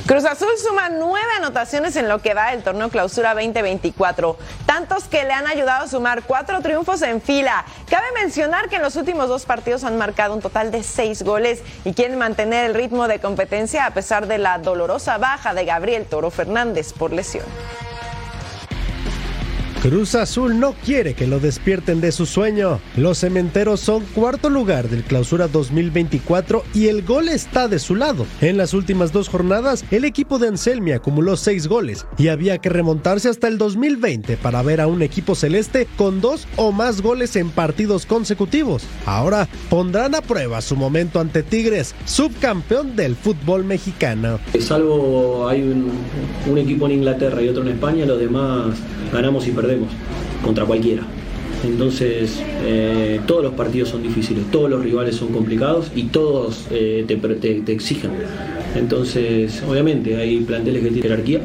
[0.09, 5.23] Cruz Azul suma nueve anotaciones en lo que va del torneo Clausura 2024, tantos que
[5.25, 7.67] le han ayudado a sumar cuatro triunfos en fila.
[7.91, 11.63] Cabe mencionar que en los últimos dos partidos han marcado un total de seis goles
[11.85, 16.07] y quieren mantener el ritmo de competencia a pesar de la dolorosa baja de Gabriel
[16.07, 17.45] Toro Fernández por lesión.
[19.83, 22.81] Cruz Azul no quiere que lo despierten de su sueño.
[22.97, 28.27] Los cementeros son cuarto lugar del clausura 2024 y el gol está de su lado.
[28.41, 32.71] En las últimas dos jornadas, el equipo de Anselmi acumuló seis goles y había que
[32.71, 37.37] remontarse hasta el 2020 para ver a un equipo celeste con dos o más goles
[37.37, 38.83] en partidos consecutivos.
[39.07, 44.41] Ahora pondrán a prueba su momento ante Tigres, subcampeón del fútbol mexicano.
[44.59, 48.75] Salvo hay un, equipo en Inglaterra y otro en España, los demás
[49.13, 49.68] ganamos y perdemos
[50.45, 51.03] contra cualquiera.
[51.65, 57.05] Entonces, eh, todos los partidos son difíciles, todos los rivales son complicados y todos eh,
[57.09, 58.13] te, te, te exigen.
[58.77, 61.41] Entonces, obviamente, hay planteles que tienen jerarquía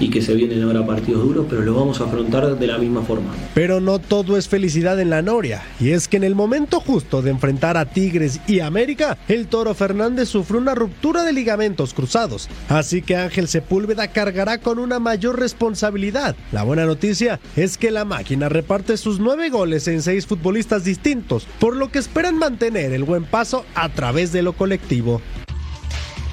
[0.00, 3.02] y que se vienen ahora partidos duros, pero lo vamos a afrontar de la misma
[3.02, 3.32] forma.
[3.54, 7.22] Pero no todo es felicidad en la Noria, y es que en el momento justo
[7.22, 12.48] de enfrentar a Tigres y América, el Toro Fernández sufrió una ruptura de ligamentos cruzados,
[12.68, 16.34] así que Ángel Sepúlveda cargará con una mayor responsabilidad.
[16.50, 21.46] La buena noticia es que la máquina reparte sus nueve goles en seis futbolistas distintos,
[21.58, 25.20] por lo que esperan mantener el buen paso a través de lo colectivo.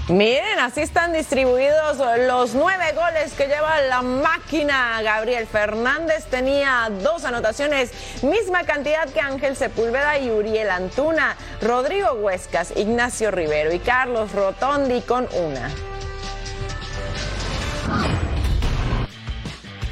[0.09, 5.01] Miren, así están distribuidos los nueve goles que lleva la máquina.
[5.01, 7.91] Gabriel Fernández tenía dos anotaciones,
[8.23, 15.01] misma cantidad que Ángel Sepúlveda y Uriel Antuna, Rodrigo Huescas, Ignacio Rivero y Carlos Rotondi
[15.01, 15.96] con una.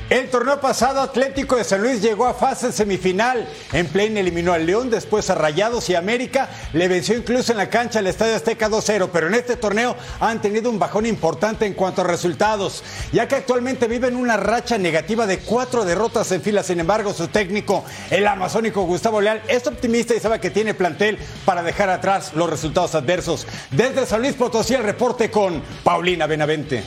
[0.08, 3.50] El torneo pasado, Atlético de San Luis llegó a fase semifinal.
[3.74, 6.48] En play eliminó al León, después a Rayados y América.
[6.74, 9.10] Le venció incluso en la cancha al Estadio Azteca 2-0.
[9.12, 13.34] Pero en este torneo han tenido un bajón importante en cuanto a resultados, ya que
[13.34, 16.62] actualmente viven una racha negativa de cuatro derrotas en fila.
[16.62, 21.18] Sin embargo, su técnico, el amazónico Gustavo Leal, es optimista y sabe que tiene plantel
[21.46, 23.48] para dejar atrás los resultados adversos.
[23.72, 26.84] Desde San Luis Potosí, el reporte con Paulina Benavente.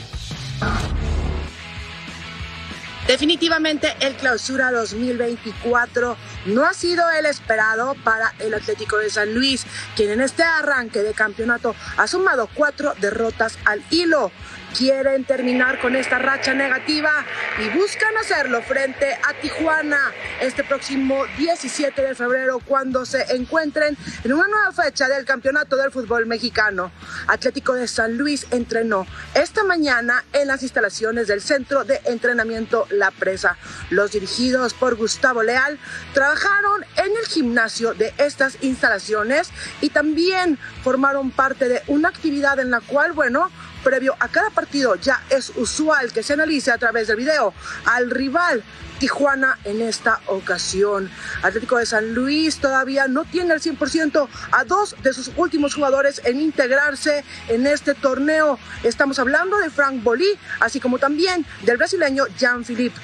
[3.09, 9.65] Definitivamente el clausura 2024 no ha sido el esperado para el Atlético de San Luis,
[9.95, 14.31] quien en este arranque de campeonato ha sumado cuatro derrotas al hilo
[14.77, 17.25] quieren terminar con esta racha negativa
[17.59, 19.99] y buscan hacerlo frente a Tijuana
[20.41, 25.91] este próximo 17 de febrero cuando se encuentren en una nueva fecha del campeonato del
[25.91, 26.91] fútbol mexicano.
[27.27, 33.11] Atlético de San Luis entrenó esta mañana en las instalaciones del centro de entrenamiento La
[33.11, 33.57] Presa.
[33.89, 35.79] Los dirigidos por Gustavo Leal
[36.13, 39.51] trabajaron en el gimnasio de estas instalaciones
[39.81, 43.49] y también formaron parte de una actividad en la cual, bueno,
[43.83, 47.53] previo a cada partido ya es usual que se analice a través del video
[47.85, 48.63] al rival
[48.99, 51.09] Tijuana en esta ocasión.
[51.41, 56.21] Atlético de San Luis todavía no tiene el 100% a dos de sus últimos jugadores
[56.25, 58.59] en integrarse en este torneo.
[58.83, 62.99] Estamos hablando de Frank Bolí, así como también del brasileño Jean-Philippe.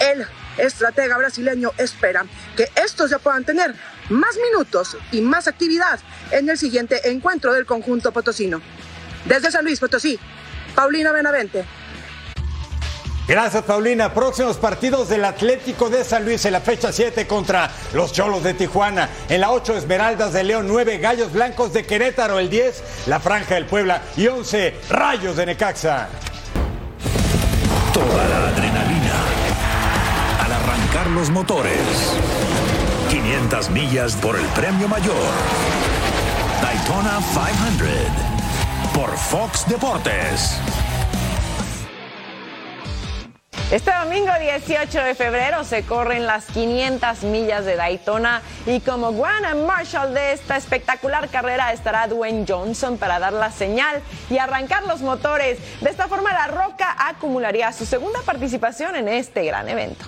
[0.00, 2.24] El estratega brasileño espera
[2.56, 3.74] que estos ya puedan tener
[4.08, 8.62] más minutos y más actividad en el siguiente encuentro del conjunto potosino.
[9.24, 10.18] Desde San Luis Potosí,
[10.74, 11.64] Paulina Benavente.
[13.26, 14.12] Gracias, Paulina.
[14.12, 18.52] Próximos partidos del Atlético de San Luis en la fecha 7 contra los Cholos de
[18.52, 19.08] Tijuana.
[19.30, 23.54] En la 8, Esmeraldas de León, 9, Gallos Blancos de Querétaro, el 10, La Franja
[23.54, 26.08] del Puebla y 11, Rayos de Necaxa.
[27.94, 29.14] Toda la adrenalina
[30.44, 31.72] al arrancar los motores.
[33.08, 35.14] 500 millas por el premio mayor.
[36.60, 38.33] Daytona 500
[38.94, 40.58] por Fox Deportes.
[43.72, 49.66] Este domingo 18 de febrero se corren las 500 millas de Daytona y como Grand
[49.66, 55.00] Marshall de esta espectacular carrera estará Dwayne Johnson para dar la señal y arrancar los
[55.00, 55.58] motores.
[55.80, 60.04] De esta forma La Roca acumularía su segunda participación en este gran evento.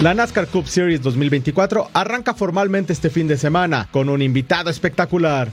[0.00, 5.50] La NASCAR Cup Series 2024 arranca formalmente este fin de semana con un invitado espectacular.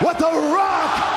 [0.00, 1.11] What the Rock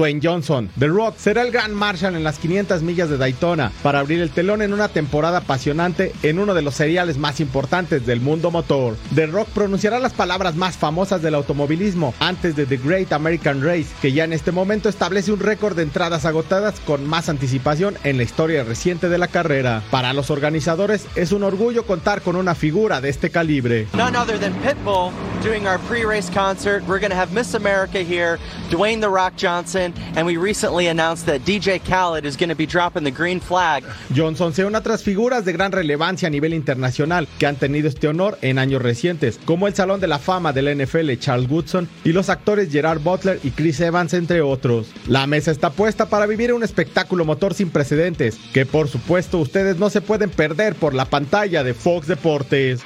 [0.00, 0.70] Dwayne Johnson.
[0.78, 4.30] The Rock será el Grand Marshal en las 500 millas de Daytona para abrir el
[4.30, 8.96] telón en una temporada apasionante en uno de los seriales más importantes del mundo motor.
[9.14, 13.88] The Rock pronunciará las palabras más famosas del automovilismo antes de The Great American Race,
[14.00, 18.16] que ya en este momento establece un récord de entradas agotadas con más anticipación en
[18.16, 19.82] la historia reciente de la carrera.
[19.90, 23.86] Para los organizadores es un orgullo contar con una figura de este calibre.
[23.92, 26.82] None other than Pitbull doing our pre-race concert.
[26.88, 28.38] We're going have Miss America here,
[28.70, 32.66] Dwayne The Rock Johnson, and we recently announced that DJ Khaled is going to be
[32.66, 33.84] dropping the green flag.
[34.14, 37.88] Johnson se une a otras figuras de gran relevancia a nivel internacional que han tenido
[37.88, 41.88] este honor en años recientes, como el Salón de la Fama del NFL Charles Woodson
[42.04, 44.88] y los actores Gerard Butler y Chris Evans, entre otros.
[45.06, 49.78] La mesa está puesta para vivir un espectáculo motor sin precedentes, que por supuesto ustedes
[49.78, 52.80] no se pueden perder por la pantalla de Fox Deportes.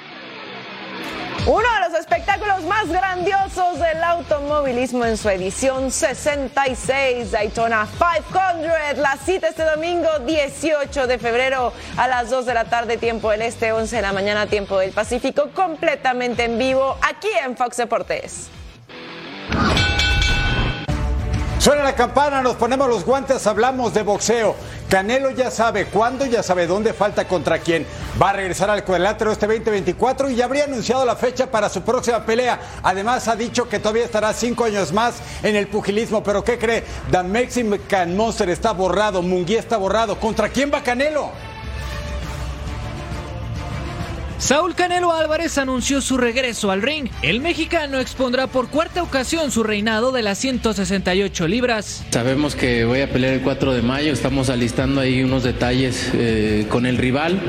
[1.46, 8.96] Uno de los espectáculos más grandiosos del automovilismo en su edición 66, Daytona 500.
[8.96, 13.42] La cita este domingo 18 de febrero a las 2 de la tarde, tiempo del
[13.42, 18.48] Este, 11 de la mañana, tiempo del Pacífico, completamente en vivo aquí en Fox Deportes.
[21.58, 24.54] Suena la campana, nos ponemos los guantes, hablamos de boxeo.
[24.94, 27.84] Canelo ya sabe cuándo, ya sabe dónde, falta contra quién.
[28.22, 31.82] Va a regresar al cuadrilátero este 2024 y ya habría anunciado la fecha para su
[31.82, 32.60] próxima pelea.
[32.80, 36.22] Además ha dicho que todavía estará cinco años más en el pugilismo.
[36.22, 36.84] Pero ¿qué cree?
[37.10, 40.14] The Mexican Monster está borrado, Munguía está borrado.
[40.20, 41.32] ¿Contra quién va Canelo?
[44.38, 47.08] Saúl Canelo Álvarez anunció su regreso al ring.
[47.22, 52.04] El mexicano expondrá por cuarta ocasión su reinado de las 168 libras.
[52.10, 56.66] Sabemos que voy a pelear el 4 de mayo, estamos alistando ahí unos detalles eh,
[56.68, 57.40] con el rival,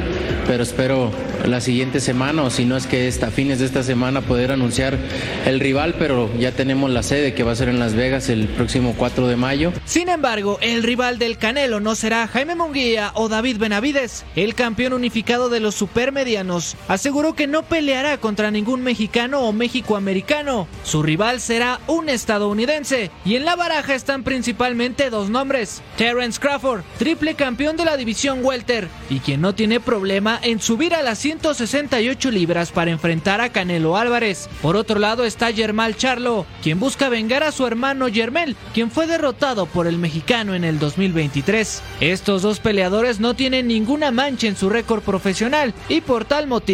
[0.47, 1.11] pero espero
[1.45, 4.97] la siguiente semana o si no es que hasta fines de esta semana poder anunciar
[5.45, 8.47] el rival, pero ya tenemos la sede que va a ser en Las Vegas el
[8.47, 9.73] próximo 4 de mayo.
[9.85, 14.93] Sin embargo, el rival del Canelo no será Jaime Munguía o David Benavides, el campeón
[14.93, 20.67] unificado de los supermedianos aseguró que no peleará contra ningún mexicano o mexicoamericano.
[20.83, 23.11] Su rival será un estadounidense.
[23.23, 25.81] Y en la baraja están principalmente dos nombres.
[25.97, 30.93] Terence Crawford, triple campeón de la división welter y quien no tiene problema en subir
[30.93, 34.49] a las 168 libras para enfrentar a Canelo Álvarez.
[34.61, 39.07] Por otro lado está Germán Charlo, quien busca vengar a su hermano Germel, quien fue
[39.07, 41.81] derrotado por el mexicano en el 2023.
[41.99, 46.64] Estos dos peleadores no tienen ninguna mancha en su récord profesional y por tal motivo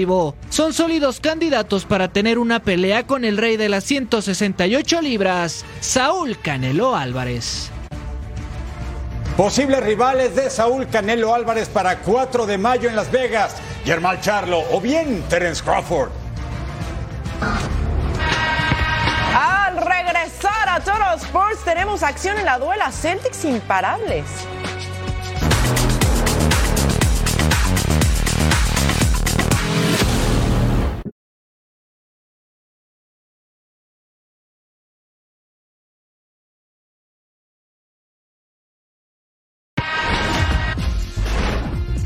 [0.50, 6.40] son sólidos candidatos para tener una pelea con el rey de las 168 libras, Saúl
[6.40, 7.70] Canelo Álvarez.
[9.36, 14.64] Posibles rivales de Saúl Canelo Álvarez para 4 de mayo en Las Vegas, Germán Charlo
[14.72, 16.12] o bien Terence Crawford.
[19.36, 24.26] Al regresar a Total Sports tenemos acción en la duela Celtics imparables.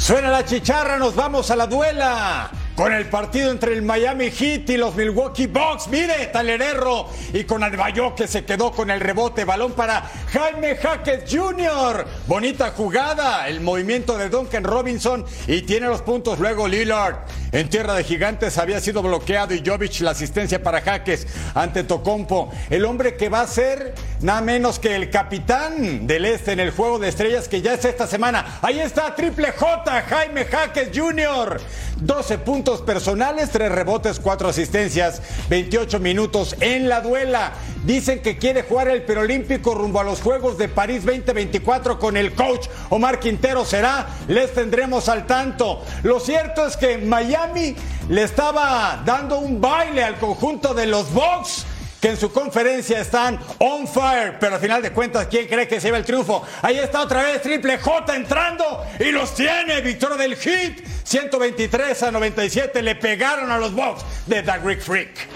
[0.05, 2.51] Suena la chicharra, nos vamos a la duela.
[2.75, 5.87] Con el partido entre el Miami Heat y los Milwaukee Bucks.
[5.87, 7.07] Mire, Talererro.
[7.31, 9.45] Y con Adebayo que se quedó con el rebote.
[9.45, 10.01] Balón para
[10.33, 12.05] Jaime Jaques Jr.
[12.27, 13.47] Bonita jugada.
[13.47, 15.25] El movimiento de Duncan Robinson.
[15.47, 17.19] Y tiene los puntos luego Lillard.
[17.53, 22.51] En tierra de gigantes había sido bloqueado y Jovic la asistencia para Jaques ante Tocompo.
[22.69, 26.71] El hombre que va a ser nada menos que el capitán del este en el
[26.71, 28.59] juego de estrellas que ya es esta semana.
[28.61, 31.61] Ahí está Triple J, Jaime Jaques Jr.
[32.01, 37.53] 12 puntos personales, 3 rebotes, 4 asistencias, 28 minutos en la duela.
[37.85, 42.33] Dicen que quiere jugar el perolímpico rumbo a los Juegos de París 2024 con el
[42.33, 43.63] coach Omar Quintero.
[43.63, 44.07] ¿Será?
[44.27, 45.83] Les tendremos al tanto.
[46.03, 47.75] Lo cierto es que Miami
[48.09, 51.65] le estaba dando un baile al conjunto de los Bucks
[52.05, 55.81] que en su conferencia están on fire, pero al final de cuentas, ¿quién cree que
[55.81, 56.45] se lleva el triunfo?
[56.61, 62.11] Ahí está otra vez Triple J entrando y los tiene, victoria del Hit, 123 a
[62.11, 65.27] 97, le pegaron a los Bucks de The Greek Freak.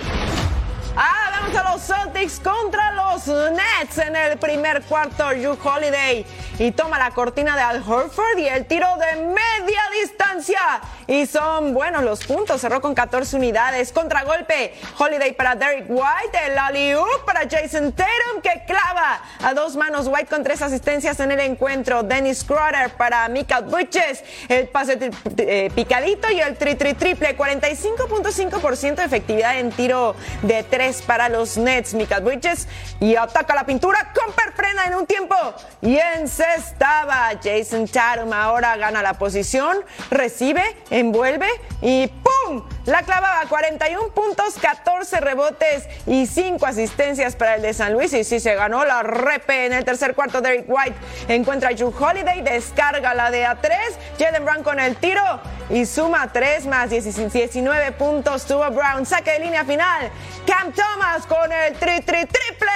[0.96, 5.30] Ah, a los Celtics contra los Nets en el primer cuarto.
[5.30, 6.26] Drew Holiday
[6.60, 10.60] y toma la cortina de Al Horford y el tiro de media distancia.
[11.08, 12.62] Y son buenos los puntos.
[12.62, 13.92] Cerró con 14 unidades.
[13.92, 14.74] Contragolpe.
[14.98, 16.38] Holiday para Derek White.
[16.46, 16.96] El alley
[17.26, 20.08] para Jason Tatum que clava a dos manos.
[20.08, 22.04] White con tres asistencias en el encuentro.
[22.04, 24.24] Dennis Crowder para Mika Butches.
[24.50, 25.00] El pase
[25.38, 27.36] eh, picadito y el tri tri triple.
[27.38, 31.94] 45.5% de efectividad en tiro de tres para los Nets.
[31.94, 32.68] Mika Butches
[33.00, 34.14] y ataca la pintura.
[34.14, 35.36] Comper frena en un tiempo
[35.82, 37.32] y encestaba.
[37.44, 39.78] Jason Tatum ahora gana la posición.
[40.12, 41.48] Recibe envuelve
[41.82, 42.64] y ¡pum!
[42.90, 48.12] La clavaba 41 puntos, 14 rebotes y 5 asistencias para el de San Luis.
[48.14, 50.42] Y sí se ganó la repe en el tercer cuarto.
[50.42, 50.96] Derek White
[51.28, 53.76] encuentra a Drew Holiday, descarga la de A3.
[54.18, 55.22] Jalen Brown con el tiro
[55.70, 58.46] y suma 3 más 19 puntos.
[58.46, 60.10] Tuvo Brown, saque de línea final.
[60.48, 62.72] Cam Thomas con el tri, tri, triple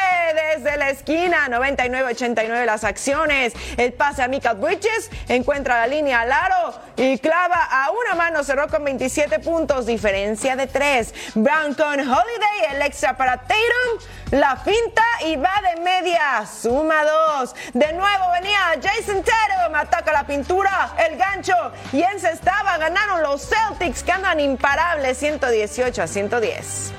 [0.53, 1.47] desde la esquina.
[1.49, 3.53] 99-89 las acciones.
[3.77, 8.43] El pase a Mika Bridges encuentra la línea al aro y clava a una mano.
[8.43, 11.13] Cerró con 27 puntos, diferencia de 3.
[11.35, 14.05] Brown con Holiday, el extra para Tatum.
[14.31, 16.45] La finta y va de media.
[16.45, 17.05] Suma
[17.39, 17.55] 2.
[17.73, 19.73] De nuevo venía Jason Tatum.
[19.73, 21.55] Ataca la pintura, el gancho
[21.93, 22.77] y encestaba.
[22.79, 26.91] Ganaron los Celtics que andan imparables 118 a 110.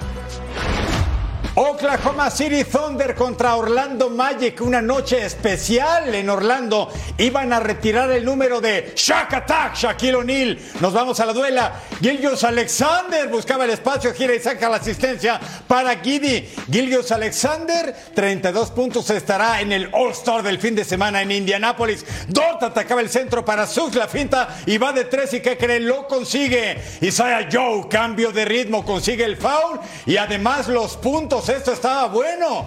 [1.56, 6.90] Oklahoma City Thunder contra Orlando Magic, una noche especial en Orlando.
[7.16, 10.58] Iban a retirar el número de Shaq Attack, Shaquille O'Neal.
[10.80, 11.80] Nos vamos a la duela.
[12.00, 15.38] Gilgios Alexander buscaba el espacio, gira y saca la asistencia
[15.68, 16.48] para Giddy.
[16.72, 22.04] Gilgios Alexander, 32 puntos, estará en el All-Star del fin de semana en Indianápolis.
[22.26, 25.78] Dort atacaba el centro para Suggs, la finta y va de tres y que cree,
[25.78, 26.82] lo consigue.
[27.00, 32.66] Isaiah Joe, cambio de ritmo, consigue el foul y además los puntos esto estaba bueno.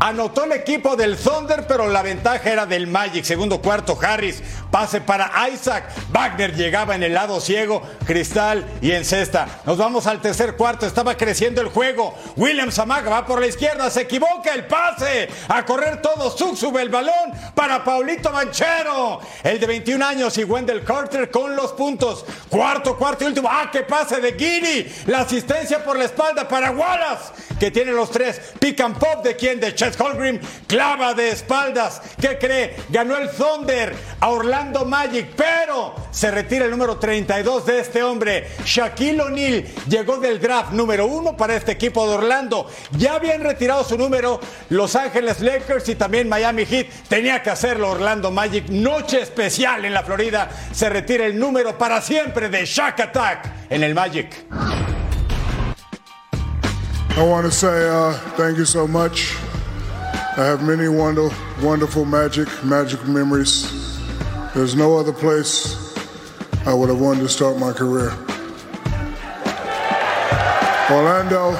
[0.00, 3.24] Anotó el equipo del Thunder, pero la ventaja era del Magic.
[3.24, 4.42] Segundo cuarto, Harris.
[4.72, 5.84] Pase para Isaac.
[6.10, 7.82] Wagner llegaba en el lado ciego.
[8.06, 9.60] Cristal y en cesta.
[9.66, 10.86] Nos vamos al tercer cuarto.
[10.86, 12.14] Estaba creciendo el juego.
[12.36, 13.90] Williams Amaga va por la izquierda.
[13.90, 15.28] Se equivoca el pase.
[15.48, 16.30] A correr todo.
[16.30, 17.12] Sug sube el balón
[17.54, 19.20] para Paulito Manchero.
[19.44, 22.24] El de 21 años y Wendell Carter con los puntos.
[22.48, 23.50] Cuarto, cuarto y último.
[23.52, 24.90] Ah, qué pase de Giri.
[25.04, 27.34] La asistencia por la espalda para Wallace.
[27.60, 28.40] Que tiene los tres.
[28.58, 29.60] Pick and pop de quién?
[29.60, 32.00] De Chet Holgrim clava de espaldas.
[32.18, 32.74] ¿Qué cree?
[32.88, 38.48] Ganó el Thunder a Orlando Magic, pero se retira el número 32 de este hombre.
[38.64, 42.68] Shaquille O'Neal llegó del draft número uno para este equipo de Orlando.
[42.92, 44.40] Ya habían retirado su número
[44.70, 46.86] Los Ángeles Lakers y también Miami Heat.
[47.08, 48.68] Tenía que hacerlo Orlando Magic.
[48.68, 50.48] Noche especial en la Florida.
[50.72, 54.44] Se retira el número para siempre de Shaq Attack en el Magic.
[57.14, 59.34] I want to say uh, thank you so much.
[60.36, 61.28] I have many wonder,
[61.60, 63.81] wonderful magic, magic memories.
[64.54, 65.96] There's no other place
[66.66, 68.10] I would have wanted to start my career.
[70.90, 71.56] Orlando,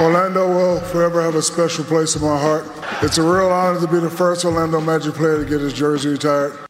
[0.00, 2.66] Orlando will forever have a special place in my heart.
[3.02, 6.08] It's a real honor to be the first Orlando Magic player to get his jersey
[6.08, 6.69] retired.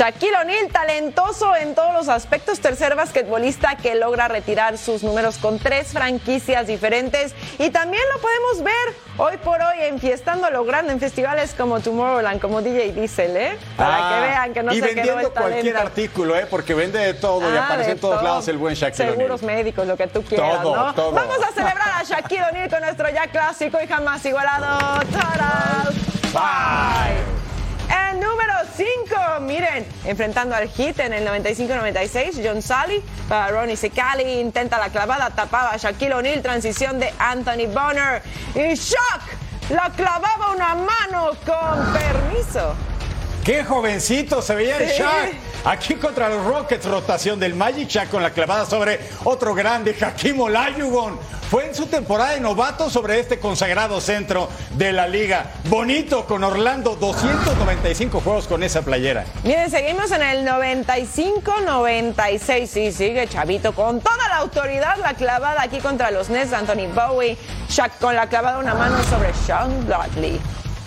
[0.00, 5.58] Shaquille O'Neal, talentoso en todos los aspectos, tercer basquetbolista que logra retirar sus números con
[5.58, 11.00] tres franquicias diferentes y también lo podemos ver hoy por hoy enfiestando lo grande en
[11.00, 13.58] festivales como Tomorrowland, como DJ Diesel, ¿eh?
[13.76, 16.46] Para Ah, que vean que no y se quedó vendiendo el cualquier artículo, ¿eh?
[16.48, 18.24] Porque vende de todo y Ah, aparece en todos todo.
[18.24, 20.94] lados el buen Shaquille Seguros médicos, lo que tú quieras, Todo, ¿no?
[20.94, 21.12] todo.
[21.12, 25.92] Vamos a celebrar a Shaquille O'Neal con nuestro ya clásico y jamás igualado Total
[26.32, 27.49] Bye.
[27.90, 34.40] El número 5, miren, enfrentando al Heat en el 95-96, John Sally para Ronnie Secali,
[34.40, 38.22] intenta la clavada, tapaba a Shaquille O'Neal, transición de Anthony Bonner
[38.54, 39.22] y Shaq
[39.70, 42.74] la clavaba una mano con permiso.
[43.44, 44.98] ¡Qué jovencito se veía el Sí.
[44.98, 45.49] Shaq!
[45.64, 50.40] Aquí contra los Rockets, rotación del Magic Shaq con la clavada sobre otro grande, Hakim
[50.40, 51.18] Olajuwon.
[51.50, 55.50] Fue en su temporada de novato sobre este consagrado centro de la liga.
[55.64, 59.26] Bonito con Orlando, 295 juegos con esa playera.
[59.42, 62.66] Miren, seguimos en el 95-96.
[62.66, 64.96] Sí, sigue Chavito con toda la autoridad.
[64.98, 67.36] La clavada aquí contra los Nets, Anthony Bowie.
[67.68, 70.40] Shaq con la clavada una mano sobre Sean Bradley.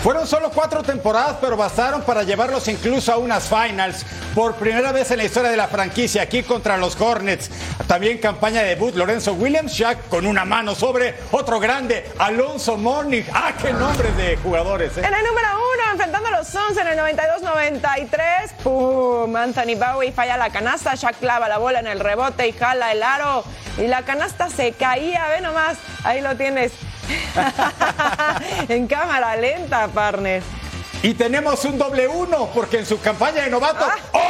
[0.04, 4.06] Fueron solo cuatro temporadas, pero bastaron para llevarlos incluso a unas finals.
[4.36, 7.49] Por primera vez en la historia de la franquicia, aquí contra los Hornets.
[7.88, 13.24] También campaña de debut, Lorenzo Williams, Shaq con una mano sobre otro grande, Alonso Morning.
[13.32, 14.97] ¡Ah, qué nombres de jugadores!
[14.97, 15.04] eh!
[15.06, 18.51] En el número uno, enfrentando a los Suns en el 92-93.
[18.62, 19.34] ¡Pum!
[19.38, 20.95] Anthony Bowie falla la canasta.
[20.95, 23.45] Shaq clava la bola en el rebote y jala el aro.
[23.78, 25.30] Y la canasta se caía.
[25.30, 25.78] Ve nomás.
[26.04, 26.74] Ahí lo tienes.
[28.68, 30.41] en cámara lenta, partner.
[31.01, 33.86] Y tenemos un doble uno, porque en su campaña de novato,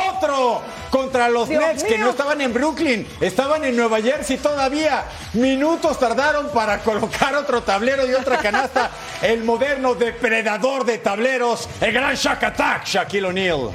[0.10, 1.50] otro contra los Ah.
[1.52, 5.04] Dios Nets, que no estaban en Brooklyn, estaban en Nueva Jersey todavía.
[5.34, 8.90] Minutos tardaron para colocar otro tablero y otra canasta.
[9.22, 13.70] El moderno depredador de tableros, el gran Shaq Attack, Shaquille O'Neal.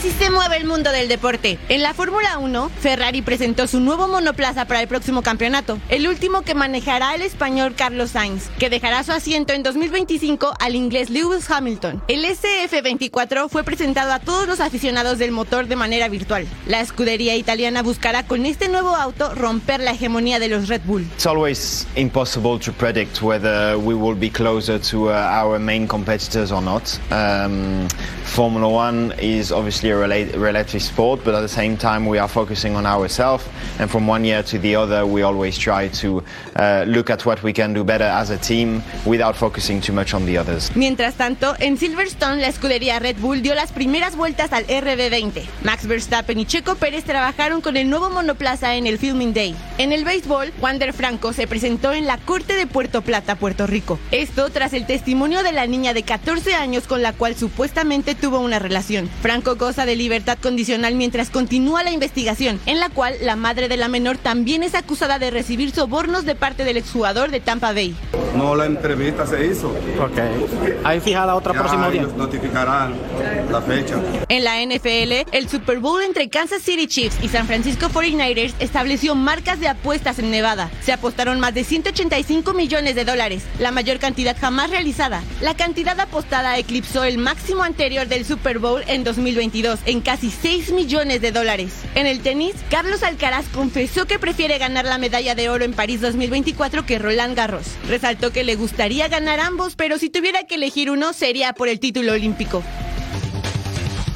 [0.00, 1.58] Así se mueve el mundo del deporte.
[1.68, 6.40] En la Fórmula 1, Ferrari presentó su nuevo monoplaza para el próximo campeonato, el último
[6.40, 11.50] que manejará el español Carlos Sainz, que dejará su asiento en 2025 al inglés Lewis
[11.50, 12.02] Hamilton.
[12.08, 16.46] El SF24 fue presentado a todos los aficionados del motor de manera virtual.
[16.66, 21.02] La escudería italiana buscará con este nuevo auto romper la hegemonía de los Red Bull.
[21.14, 26.50] It's always impossible to predict whether we will be closer to uh, our main competitors
[26.50, 26.98] or not.
[27.10, 27.86] Um,
[28.24, 32.28] Formula One is obviously a rela- relative sport, but at the same time, we are
[32.28, 33.44] focusing on ourselves.
[33.78, 36.22] And from one year to the other, we always try to
[36.56, 40.14] uh, look at what we can do better as a team without focusing too much
[40.14, 40.70] on the others.
[40.74, 45.42] Mientras tanto, en Silverstone, la escudería Red Bull dio las primeras vueltas al RB20.
[45.64, 49.54] Max Verstappen y Checo Pérez trabajaron con el nuevo monoplaza en el Filming Day.
[49.78, 53.98] En el béisbol, Wander Franco se presentó en la Corte de Puerto Plata, Puerto Rico.
[54.10, 58.40] Esto tras el testimonio de la niña de 14 años con la cual supuestamente tuvo
[58.40, 59.08] una relación.
[59.22, 63.76] Franco goza del libertad condicional mientras continúa la investigación, en la cual la madre de
[63.76, 67.94] la menor también es acusada de recibir sobornos de parte del exjugador de Tampa Bay.
[68.34, 69.68] No, la entrevista se hizo.
[70.00, 70.18] Ok.
[70.84, 72.02] Hay fijada otra Ya próximo día.
[72.02, 72.94] ellos notificarán
[73.50, 73.96] la fecha.
[74.28, 79.14] En la NFL, el Super Bowl entre Kansas City Chiefs y San Francisco 49ers estableció
[79.14, 80.70] marcas de apuestas en Nevada.
[80.82, 85.22] Se apostaron más de 185 millones de dólares, la mayor cantidad jamás realizada.
[85.40, 89.04] La cantidad apostada eclipsó el máximo anterior del Super Bowl en
[89.70, 91.72] 2022, en casi 6 millones de dólares.
[91.94, 96.00] En el tenis, Carlos Alcaraz confesó que prefiere ganar la medalla de oro en París
[96.00, 97.66] 2024 que Roland Garros.
[97.88, 101.80] Resaltó que le gustaría ganar ambos, pero si tuviera que elegir uno sería por el
[101.80, 102.62] título olímpico.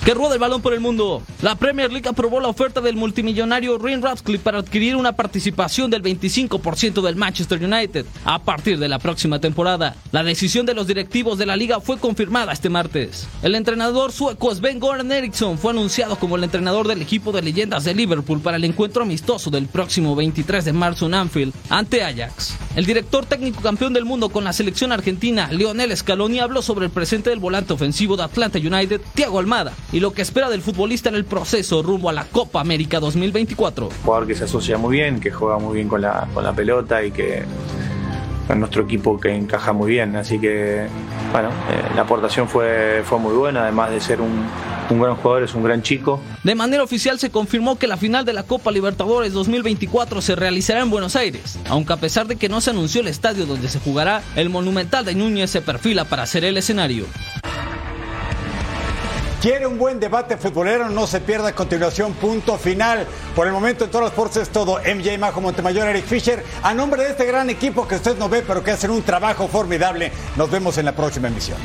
[0.04, 1.22] Que rueda el balón por el mundo.
[1.40, 6.02] La Premier League aprobó la oferta del multimillonario Ryan Radcliffe para adquirir una participación del
[6.02, 9.96] 25% del Manchester United a partir de la próxima temporada.
[10.12, 13.26] La decisión de los directivos de la liga fue confirmada este martes.
[13.42, 17.84] El entrenador sueco Sven Goran Eriksson fue anunciado como el entrenador del equipo de leyendas
[17.84, 22.58] de Liverpool para el encuentro amistoso del próximo 23 de marzo en Anfield ante Ajax.
[22.76, 26.92] El director técnico campeón del mundo con la selección argentina, Lionel Scaloni, habló sobre el
[26.92, 31.08] presente del volante ofensivo de Atlanta United, Thiago Almada, y lo que espera del futbolista
[31.08, 33.90] en el proceso rumbo a la Copa América 2024.
[34.04, 37.04] jugador que se asocia muy bien, que juega muy bien con la, con la pelota
[37.04, 37.44] y que
[38.48, 40.16] con nuestro equipo que encaja muy bien.
[40.16, 40.88] Así que,
[41.30, 44.44] bueno, eh, la aportación fue, fue muy buena, además de ser un,
[44.90, 46.20] un gran jugador, es un gran chico.
[46.42, 50.80] De manera oficial se confirmó que la final de la Copa Libertadores 2024 se realizará
[50.80, 53.78] en Buenos Aires, aunque a pesar de que no se anunció el estadio donde se
[53.78, 57.06] jugará, el Monumental de Núñez se perfila para ser el escenario.
[59.44, 60.88] ¿Quiere un buen debate futbolero?
[60.88, 63.06] No se pierda a continuación, punto final.
[63.36, 64.78] Por el momento en todos los sports es todo.
[64.78, 66.42] MJ Majo Montemayor, Eric Fisher.
[66.62, 69.46] A nombre de este gran equipo que usted no ve, pero que hacen un trabajo
[69.46, 70.10] formidable.
[70.36, 71.58] Nos vemos en la próxima emisión.